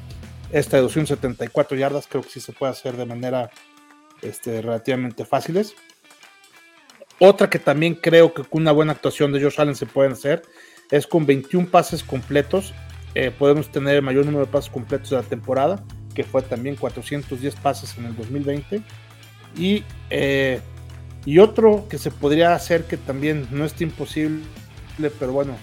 [0.50, 3.50] Esta de 274 yardas creo que sí se puede hacer de manera
[4.22, 5.74] este, relativamente fáciles.
[7.18, 10.42] Otra que también creo que con una buena actuación de Josh Allen se pueden hacer
[10.90, 12.72] es con 21 pases completos
[13.14, 15.82] eh, podemos tener el mayor número de pases completos de la temporada,
[16.14, 18.82] que fue también 410 pases en el 2020.
[19.56, 20.60] Y, eh,
[21.24, 24.44] y otro que se podría hacer que también no es imposible,
[25.18, 25.56] pero bueno,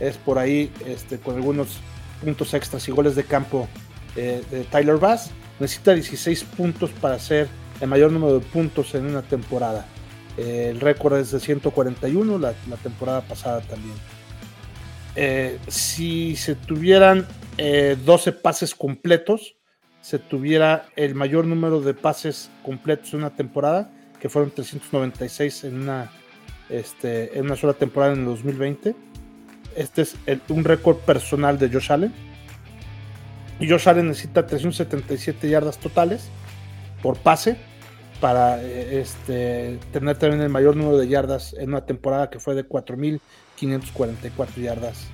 [0.00, 1.78] es por ahí este, con algunos
[2.22, 3.68] puntos extras y goles de campo
[4.16, 5.30] eh, de Tyler Bass.
[5.60, 7.48] Necesita 16 puntos para hacer
[7.80, 9.86] el mayor número de puntos en una temporada.
[10.36, 13.94] el récord es de 141, la temporada pasada también.
[15.16, 19.56] Eh, si se tuvieran 12 eh, pases completos,
[20.00, 23.90] se tuviera el mayor número de pases completos en una temporada,
[24.20, 26.10] que fueron 396 en una,
[26.68, 28.94] este, en una sola temporada en el 2020.
[29.76, 30.16] Este es
[30.48, 32.12] un récord personal de Josh Allen.
[33.60, 36.28] Josh Allen necesita 377 yardas totales
[37.02, 37.56] por pase
[38.20, 42.54] para eh, este, tener también el mayor número de yardas en una temporada que fue
[42.54, 45.06] de 4.544 yardas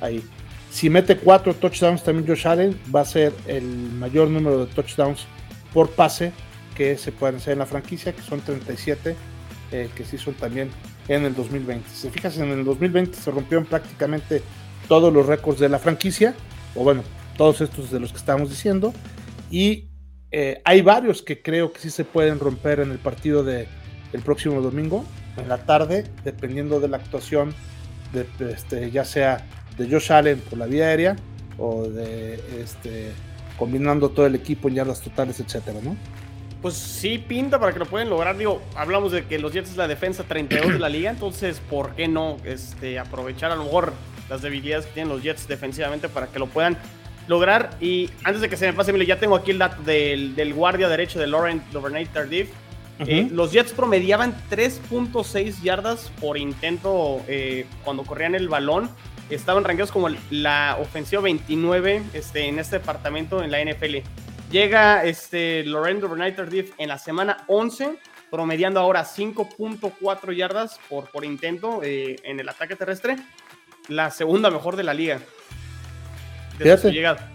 [0.00, 0.22] ahí.
[0.70, 5.26] Si mete 4 touchdowns también Josh Allen, va a ser el mayor número de touchdowns
[5.72, 6.32] por pase
[6.76, 9.16] que se pueden hacer en la franquicia, que son 37,
[9.72, 10.70] eh, que sí son también
[11.08, 11.88] en el 2020.
[11.90, 14.42] Si se fijas, en el 2020 se rompieron prácticamente
[14.88, 16.34] todos los récords de la franquicia,
[16.74, 17.02] o bueno,
[17.36, 18.92] todos estos de los que estamos diciendo,
[19.50, 19.88] y
[20.30, 23.66] eh, hay varios que creo que sí se pueden romper en el partido de
[24.12, 25.04] el próximo domingo,
[25.36, 27.54] en la tarde, dependiendo de la actuación,
[28.12, 31.16] de, este, ya sea de Josh Allen por la vía aérea
[31.58, 33.12] o de este,
[33.56, 35.96] combinando todo el equipo en yardas totales, etcétera, ¿no?
[36.62, 38.36] Pues sí, pinta para que lo puedan lograr.
[38.36, 41.94] Digo, hablamos de que los Jets es la defensa 32 de la liga, entonces, ¿por
[41.94, 43.94] qué no este, aprovechar a lo mejor
[44.28, 46.76] las debilidades que tienen los Jets defensivamente para que lo puedan
[47.30, 47.70] lograr.
[47.80, 50.88] Y antes de que se me pase, mire, ya tengo aquí el dato del, guardia
[50.88, 52.50] derecho de Laurent Duvernay Tardif.
[53.06, 58.90] Eh, los Jets promediaban 3.6 yardas por intento eh, cuando corrían el balón.
[59.30, 63.98] Estaban rankeados como la ofensiva 29 este, en este departamento en la NFL.
[64.50, 67.96] Llega este, Laurent Duvernay Tardif en la semana 11,
[68.28, 73.16] promediando ahora 5.4 yardas por, por intento eh, en el ataque terrestre.
[73.88, 75.20] La segunda mejor de la liga
[76.64, 77.30] llegada.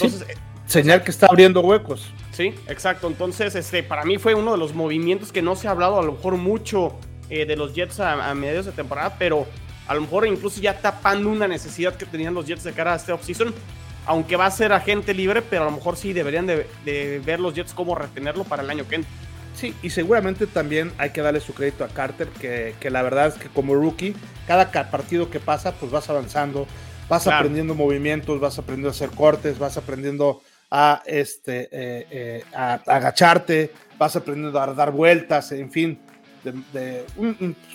[0.00, 0.34] Eh,
[0.66, 2.12] señal que está abriendo huecos.
[2.32, 3.08] Sí, exacto.
[3.08, 6.04] Entonces, este, para mí fue uno de los movimientos que no se ha hablado a
[6.04, 6.94] lo mejor mucho
[7.30, 9.46] eh, de los Jets a, mediados de temporada, pero
[9.88, 12.96] a lo mejor incluso ya tapando una necesidad que tenían los Jets de cara a
[12.96, 13.52] este offseason.
[14.06, 16.66] Aunque va a ser agente libre, pero a lo mejor sí deberían de,
[17.26, 19.10] ver los Jets cómo retenerlo para el año que entra.
[19.54, 23.26] Sí, y seguramente también hay que darle su crédito a Carter, que, que la verdad
[23.26, 24.14] es que como rookie,
[24.46, 26.68] cada partido que pasa, pues vas avanzando,
[27.08, 32.74] vas aprendiendo movimientos, vas aprendiendo a hacer cortes, vas aprendiendo a, este, eh, eh, a,
[32.86, 35.98] agacharte, vas aprendiendo a dar vueltas, en fin,
[36.44, 37.04] de,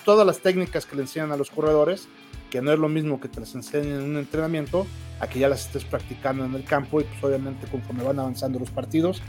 [0.06, 2.08] todas las técnicas que le enseñan a los corredores,
[2.50, 4.86] que no es lo mismo que te las enseñen en un entrenamiento,
[5.20, 8.60] a que ya las estés practicando en el campo y pues obviamente conforme van avanzando
[8.60, 9.22] los partidos,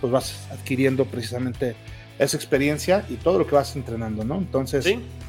[0.00, 1.76] pues vas adquiriendo precisamente
[2.18, 4.36] esa experiencia y todo lo que vas entrenando, ¿no?
[4.36, 4.84] Entonces,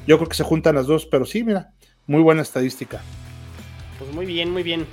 [0.08, 1.72] yo creo que se juntan las dos, pero sí, mira,
[2.08, 3.02] muy buena estadística.
[4.00, 4.86] Pues muy bien, muy bien.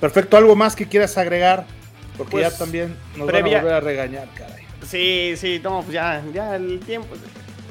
[0.00, 1.66] Perfecto, ¿algo más que quieras agregar?
[2.16, 3.58] Porque ya pues, también nos previa...
[3.58, 4.64] van a volver a regañar, caray.
[4.86, 7.08] Sí, sí, no, pues ya, ya el tiempo.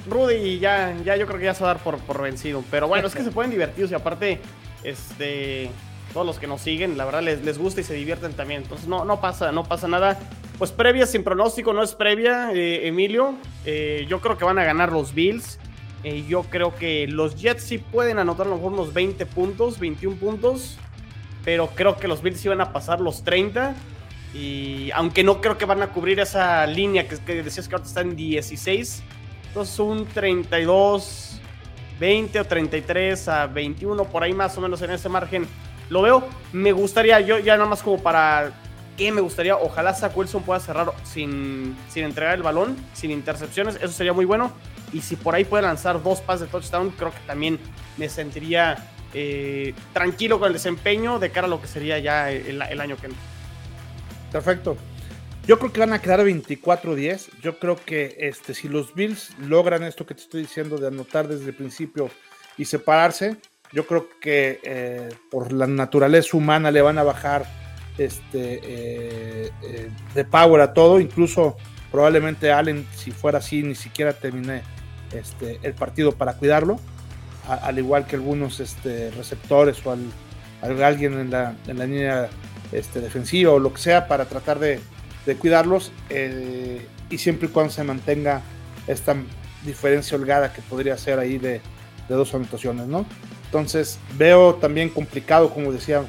[0.09, 2.63] Rudy ya, ya yo creo que ya se va a dar por, por vencido.
[2.71, 4.39] Pero bueno, es que se pueden divertir y aparte,
[4.83, 5.69] este,
[6.13, 8.63] todos los que nos siguen, la verdad les, les gusta y se divierten también.
[8.63, 10.17] Entonces no, no pasa, no pasa nada.
[10.57, 13.35] Pues previa sin pronóstico, no es previa, eh, Emilio.
[13.65, 15.59] Eh, yo creo que van a ganar los Bills.
[16.03, 19.79] Eh, yo creo que los Jets sí pueden anotar a lo mejor unos 20 puntos,
[19.79, 20.77] 21 puntos.
[21.43, 23.75] Pero creo que los Bills sí van a pasar los 30.
[24.33, 28.01] Y aunque no creo que van a cubrir esa línea que, decías que ahorita está
[28.01, 29.03] en 16.
[29.47, 31.39] Entonces un 32,
[31.99, 35.47] 20 o 33 a 21, por ahí más o menos en ese margen.
[35.89, 36.27] Lo veo.
[36.51, 38.51] Me gustaría, yo ya nada más como para
[38.97, 43.75] que me gustaría, ojalá Zach Wilson pueda cerrar sin, sin entregar el balón, sin intercepciones,
[43.75, 44.51] eso sería muy bueno.
[44.93, 47.59] Y si por ahí puede lanzar dos pases de touchdown, creo que también
[47.97, 48.77] me sentiría
[49.13, 53.07] eh, tranquilo con el desempeño de cara a lo que sería ya el, año que
[53.07, 53.21] viene.
[54.31, 54.77] Perfecto.
[55.45, 57.29] Yo creo que van a quedar 24-10.
[57.41, 61.27] Yo creo que este, si los Bills logran esto que te estoy diciendo de anotar
[61.27, 62.09] desde el principio
[62.57, 63.37] y separarse,
[63.71, 67.45] yo creo que eh, por la naturaleza humana le van a bajar
[67.97, 69.51] este, eh,
[70.13, 70.99] de power a todo.
[70.99, 71.55] Incluso
[71.91, 74.63] probablemente Allen, si fuera así, ni siquiera terminé
[75.11, 76.79] este, el partido para cuidarlo,
[77.47, 82.29] al igual que algunos este, receptores o al, alguien en la, línea
[82.71, 84.79] este, defensiva o lo que sea para tratar de,
[85.39, 88.41] cuidarlos eh, y siempre y cuando se mantenga
[88.87, 89.15] esta
[89.65, 91.61] diferencia holgada que podría ser ahí de,
[92.07, 93.05] dos anotaciones, ¿no?
[93.45, 96.03] Entonces veo también complicado, como decía,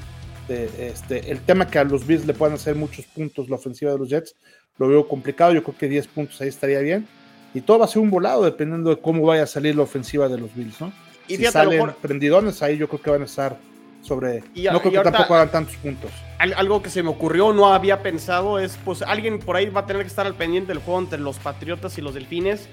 [0.49, 3.99] este, el tema que a los Bills le puedan hacer muchos puntos la ofensiva de
[3.99, 4.37] los Jets,
[4.79, 7.09] lo veo complicado, yo creo que 10 puntos ahí estaría bien
[7.55, 10.29] y todo va a ser un volado dependiendo de cómo vaya a salir la ofensiva
[10.29, 10.93] de los Bills, ¿no?
[11.27, 13.57] Y si salen prendidones ahí yo creo que van a estar
[14.03, 14.41] sobre...
[14.41, 16.11] no creo que tampoco hagan tantos puntos.
[16.39, 19.87] Algo que se me ocurrió, no había pensado, es pues alguien por ahí va a
[19.87, 22.69] tener que estar al pendiente del juego entre los Patriotas y los Delfines.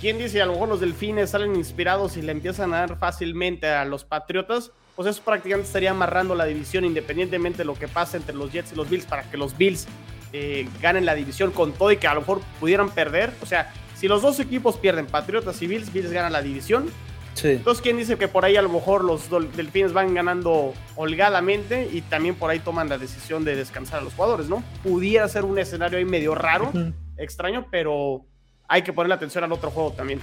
[0.00, 3.68] ¿Quién dice a lo mejor los Delfines salen inspirados y le empiezan a dar fácilmente
[3.68, 4.70] a los Patriotas?
[4.94, 8.72] Pues eso prácticamente estaría amarrando la división independientemente de lo que pase entre los Jets
[8.72, 9.86] y los Bills para que los Bills
[10.32, 13.32] eh, ganen la división con todo y que a lo mejor pudieran perder.
[13.42, 16.86] O sea, si los dos equipos pierden, Patriotas y Bills, Bills ganan la división.
[17.34, 17.48] Sí.
[17.50, 22.02] Entonces, ¿quién dice que por ahí a lo mejor los delfines van ganando holgadamente y
[22.02, 24.62] también por ahí toman la decisión de descansar a los jugadores, ¿no?
[24.82, 26.72] Pudiera ser un escenario ahí medio raro,
[27.16, 28.24] extraño, pero
[28.68, 30.20] hay que ponerle atención al otro juego también.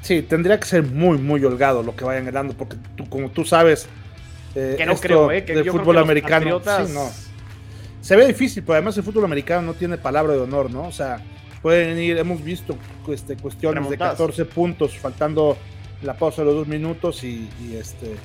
[0.00, 3.44] Sí, tendría que ser muy, muy holgado lo que vayan ganando, porque tú, como tú
[3.44, 3.88] sabes,
[4.54, 7.10] eh, que no creo, eh, que de fútbol americano, no.
[8.00, 10.86] se ve difícil, pero además el fútbol americano no tiene palabra de honor, ¿no?
[10.86, 11.20] O sea,
[11.62, 12.76] pueden ir, hemos visto
[13.08, 15.56] este, cuestiones de 14 puntos, faltando
[16.02, 18.16] la pausa de los dos minutos y, este,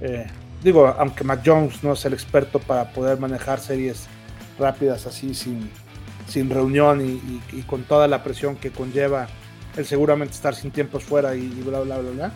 [0.00, 0.26] eh,
[0.62, 4.06] digo, aunque Mac Jones no es el experto para poder manejar series
[4.58, 5.70] rápidas así sin,
[6.26, 9.28] sin reunión y, con toda la presión que conlleva
[9.76, 12.32] el seguramente estar sin tiempos fuera y, bla, bla, bla, bla.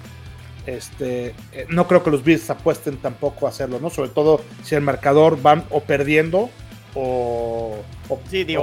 [0.67, 3.91] Este, eh, no creo que los Bills apuesten tampoco a hacerlo, ¿no?
[3.91, 6.51] Sobre todo si el marcador van o perdiendo
[6.95, 7.83] o,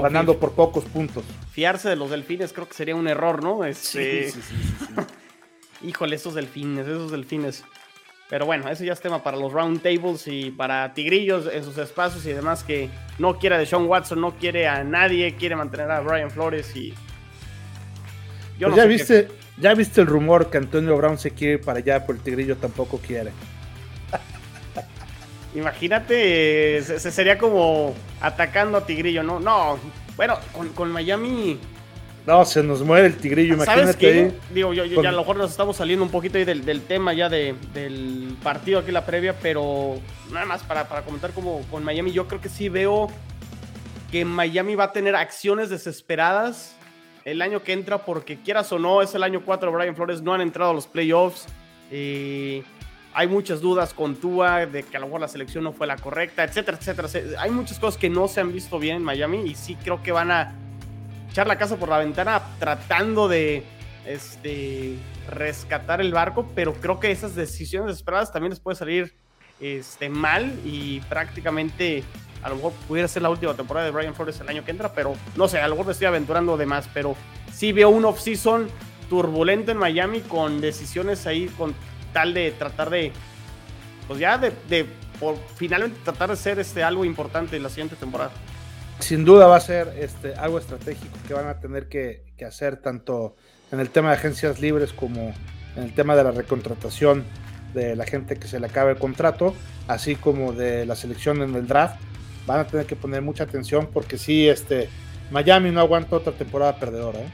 [0.02, 1.24] ganando por pocos puntos.
[1.52, 3.66] Fiarse de los delfines creo que sería un error, ¿no?
[3.66, 4.32] Este...
[4.32, 5.02] Sí, sí, sí,
[5.88, 7.64] Híjole, esos delfines, esos delfines.
[8.30, 11.78] Pero bueno, eso ya es tema para los round tables y para Tigrillos en sus
[11.78, 15.90] espacios y demás que no quiere a Sean Watson, no quiere a nadie, quiere mantener
[15.90, 16.94] a Brian Flores y...
[18.60, 19.28] Yo pues ya, viste,
[19.58, 22.58] ya viste el rumor que Antonio Brown se quiere ir para allá, pero el Tigrillo
[22.58, 23.32] tampoco quiere.
[25.56, 29.40] Imagínate, se, sería como atacando a Tigrillo, ¿no?
[29.40, 29.80] No,
[30.16, 30.38] bueno,
[30.76, 31.58] con, Miami.
[32.28, 33.82] No, se nos muere el tigrillo, imagínate.
[33.82, 34.34] ¿Sabes qué?
[34.54, 37.30] Digo, yo, ya a lo mejor nos estamos saliendo un poquito ahí del, tema ya
[37.30, 39.96] del partido aquí la previa, pero
[40.32, 43.10] nada más para, comentar como con Miami, yo creo que sí veo
[44.12, 46.76] que Miami va a tener acciones desesperadas
[47.26, 50.34] el año que entra, porque quieras o no, es el año 4 Brian Flores, no
[50.34, 51.48] han entrado a los playoffs.
[51.92, 52.64] Eh,
[53.20, 55.98] hay muchas dudas con Tua de que a lo mejor la selección no fue la
[55.98, 57.10] correcta, etcétera, etcétera.
[57.40, 60.14] Hay muchas cosas que no se han visto bien en Miami y sí creo que
[60.14, 60.54] van a
[61.30, 63.66] echar la casa por la ventana tratando de
[64.06, 64.96] este,
[65.30, 69.14] rescatar el barco, pero creo que esas decisiones esperadas también les puede salir
[69.60, 72.06] este, mal y prácticamente
[72.42, 74.94] a lo mejor pudiera ser la última temporada de Brian Flores el año que entra,
[74.94, 77.18] pero no sé, a lo mejor me estoy aventurando de más, pero
[77.52, 78.70] sí veo un off-season
[79.10, 81.76] turbulento en Miami con decisiones ahí, con
[82.14, 83.12] tal de tratar de,
[84.08, 84.86] pues ya de,
[85.20, 88.32] por, finalmente tratar de ser este, algo importante en la siguiente temporada.
[89.00, 93.36] Sin duda va a ser este, algo estratégico que van a tener que, hacer tanto
[93.72, 95.34] en el tema de agencias libres como
[95.76, 97.26] en el tema de la recontratación
[97.74, 99.54] de la gente que se le acabe el contrato,
[99.88, 102.00] así como de la selección en el draft.
[102.48, 104.90] Van a tener que poner mucha atención porque sí, este,
[105.32, 107.20] Miami no aguanta otra temporada perdedora.
[107.20, 107.30] ¿eh?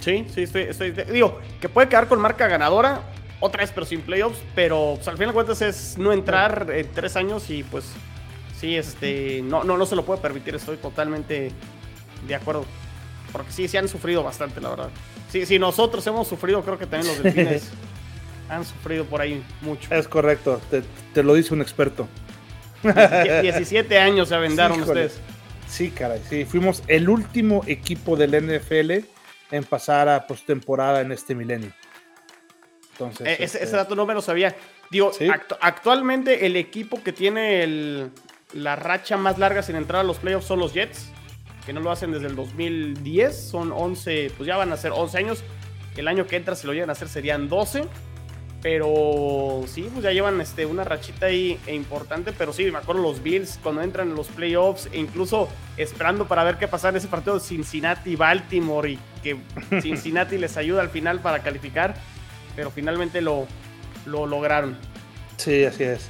[0.00, 3.02] Sí, sí, estoy, estoy, digo, que puede quedar con marca ganadora,
[3.40, 4.38] otra vez, pero sin playoffs.
[4.54, 7.84] Pero pues, al final de cuentas es no entrar en tres años y pues
[8.58, 10.54] sí, este, no, no, no se lo puede permitir.
[10.54, 11.50] Estoy totalmente
[12.26, 12.64] de acuerdo.
[13.32, 14.90] Porque sí, sí han sufrido bastante, la verdad.
[15.30, 17.70] Sí, si nosotros hemos sufrido, creo que también los delfines
[18.48, 19.94] han sufrido por ahí mucho.
[19.94, 20.60] Es correcto,
[21.14, 22.08] te, lo dice un experto.
[22.82, 25.20] 17 años se avendaron ustedes.
[25.68, 29.06] Sí, caray, sí, fuimos el último equipo del NFL
[29.52, 31.72] en pasar a postemporada en este milenio.
[33.24, 34.54] E-, ese, este dato no me lo sabía.
[34.90, 35.12] Digo,
[35.60, 38.10] actualmente el equipo que tiene el,
[38.52, 41.10] la racha más larga sin entrar a los playoffs son los Jets,
[41.64, 45.18] que no lo hacen desde el 2010, son 11, pues ya van a ser 11
[45.18, 45.44] años.
[45.96, 47.84] El año que entra, si lo llegan a hacer, serían 12.
[48.62, 52.32] Pero sí, pues ya llevan este, una rachita ahí importante.
[52.36, 56.44] Pero sí, me acuerdo los Bills cuando entran en los playoffs, e incluso esperando para
[56.44, 59.38] ver qué pasa en ese partido de Cincinnati-Baltimore y que
[59.80, 61.94] Cincinnati les ayuda al final para calificar.
[62.56, 63.46] Pero finalmente lo,
[64.06, 64.76] lo lograron.
[65.36, 66.08] Sí, así es.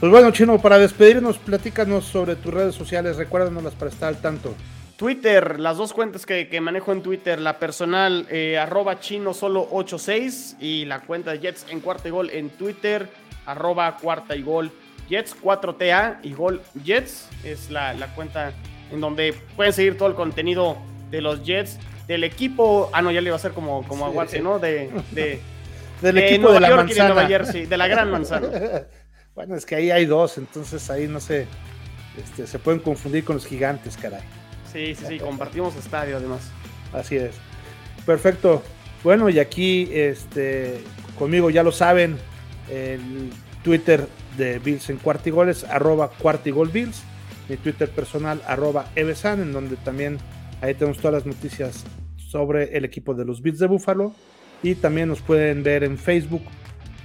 [0.00, 4.54] Pues bueno, Chino, para despedirnos, platícanos sobre tus redes sociales, recuérdanoslas para estar al tanto.
[5.00, 10.58] Twitter, las dos cuentas que, manejo en Twitter, la personal eh, arroba chino solo 86
[10.60, 13.08] y la cuenta de Jets en cuarta y gol en Twitter,
[13.46, 14.70] arroba cuarta y gol
[15.08, 18.52] Jets 4TA y gol Jets es la, cuenta
[18.92, 20.76] en donde pueden seguir todo el contenido
[21.10, 24.10] de los Jets, del equipo, ah no, ya le iba a hacer como, como a
[24.10, 24.58] Watson, ¿no?
[24.58, 24.90] De,
[26.00, 27.14] del equipo de la York manzana.
[27.14, 28.48] Nueva Jersey, de la gran manzana.
[29.32, 31.46] Bueno, es que ahí hay dos, entonces ahí no sé,
[32.18, 34.22] este, se pueden confundir con los gigantes, caray.
[34.70, 36.50] Sí, sí, sí, compartimos estadio además.
[36.92, 37.36] Así es.
[38.04, 38.62] Perfecto.
[39.02, 40.80] Bueno, y aquí este,
[41.18, 42.18] conmigo ya lo saben,
[42.70, 43.30] el
[43.62, 47.02] Twitter de Bills en Cuartigoles, arroba Cuartigolbills,
[47.48, 50.18] mi Twitter personal, arroba Evesan, en donde también
[50.60, 51.84] ahí tenemos todas las noticias
[52.16, 54.14] sobre el equipo de los Bills de Búfalo.
[54.62, 56.42] Y también nos pueden ver en Facebook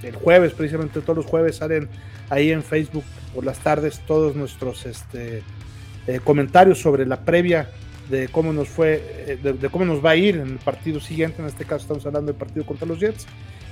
[0.02, 1.88] el jueves, precisamente todos los jueves salen
[2.28, 3.04] ahí en Facebook
[3.34, 5.42] por las tardes todos nuestros este,
[6.06, 7.70] eh, comentarios sobre la previa
[8.08, 11.42] de cómo nos fue, eh, de, cómo nos va a ir en el partido siguiente,
[11.42, 13.26] en este caso estamos hablando del partido contra los Jets,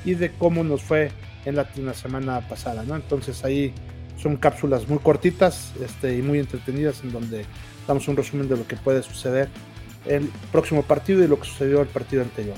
[0.04, 1.10] y de cómo nos fue
[1.44, 2.96] en la, semana pasada, ¿no?
[2.96, 3.72] Entonces ahí
[4.16, 7.44] son cápsulas muy cortitas este, y muy entretenidas en donde
[7.86, 9.48] damos un resumen de lo que puede suceder
[10.06, 12.56] el próximo partido y lo que sucedió el partido anterior.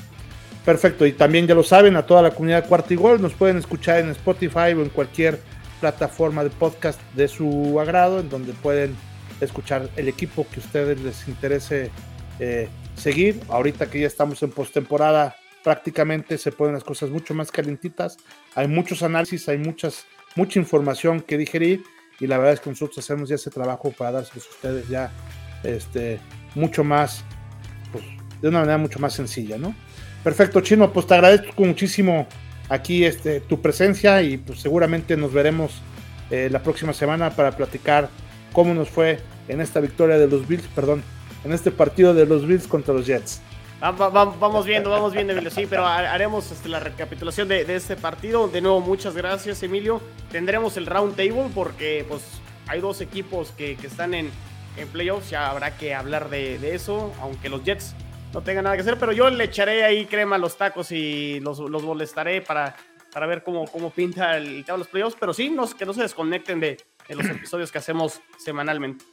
[0.67, 4.11] Perfecto, y también ya lo saben, a toda la comunidad Cuartigol nos pueden escuchar en
[4.11, 5.39] Spotify o en cualquier
[5.81, 8.97] plataforma de podcast de su agrado, en donde pueden
[9.41, 11.93] escuchar el equipo que a ustedes les interese
[12.41, 13.41] eh, seguir.
[13.49, 18.17] Ahorita que ya estamos en postemporada, prácticamente se ponen las cosas mucho más calentitas.
[18.57, 20.05] Hay muchos análisis, hay muchas,
[20.35, 21.85] mucha información que digerir
[22.19, 25.13] y la verdad es que nosotros hacemos ya ese trabajo para dárselos a ustedes ya
[25.63, 26.19] este,
[26.57, 27.23] mucho más,
[27.93, 28.05] pues,
[28.43, 29.73] de una manera mucho más sencilla, ¿no?
[30.27, 32.27] Perfecto, Chino, pues te agradezco muchísimo
[32.69, 35.81] aquí este, tu presencia y pues seguramente nos veremos
[36.33, 38.09] eh, la próxima semana para platicar
[38.53, 41.05] cómo nos fue en esta victoria de los Bills, perdón,
[41.45, 43.41] en este partido de los Bills contra los Jets.
[43.81, 45.53] vamos viendo, vamos viendo, Emilio.
[45.53, 48.49] Sí, pero haremos este, la recapitulación de, este partido.
[48.49, 50.01] De nuevo, muchas gracias, Emilio.
[50.33, 52.23] Tendremos el round table porque pues,
[52.67, 54.33] hay dos equipos que, están en,
[54.93, 55.31] playoffs.
[55.31, 57.95] Ya habrá que hablar de, eso, aunque los Jets
[58.37, 61.41] no tenga nada que hacer, pero yo le echaré ahí crema a los tacos y
[61.41, 62.77] los, los molestaré para,
[63.11, 66.03] para ver cómo, cómo pinta el tema de los playoffs, pero sí, que no se
[66.03, 66.77] desconecten de,
[67.09, 69.07] los episodios que hacemos semanalmente.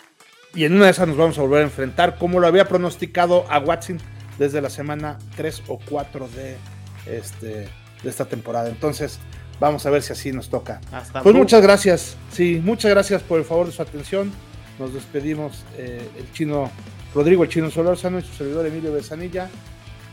[0.53, 3.45] Y en una de esas nos vamos a volver a enfrentar, como lo había pronosticado
[3.49, 3.97] a Watson
[4.37, 6.57] desde la semana 3 o 4 de,
[7.05, 8.67] este, de esta temporada.
[8.67, 9.21] Entonces,
[9.57, 10.81] vamos a ver si así nos toca.
[11.23, 14.33] pues muchas gracias, sí, muchas gracias por el favor de su atención.
[14.79, 16.69] Nos despedimos, eh, el chino
[17.13, 19.49] Rodrigo El Chino Solorzano y su servidor Emilio Besanilla,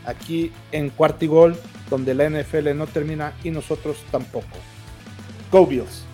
[0.05, 1.55] aquí en Cuartigol,
[1.89, 4.57] donde la NFL no termina y nosotros tampoco.
[5.51, 6.05] Go Bills.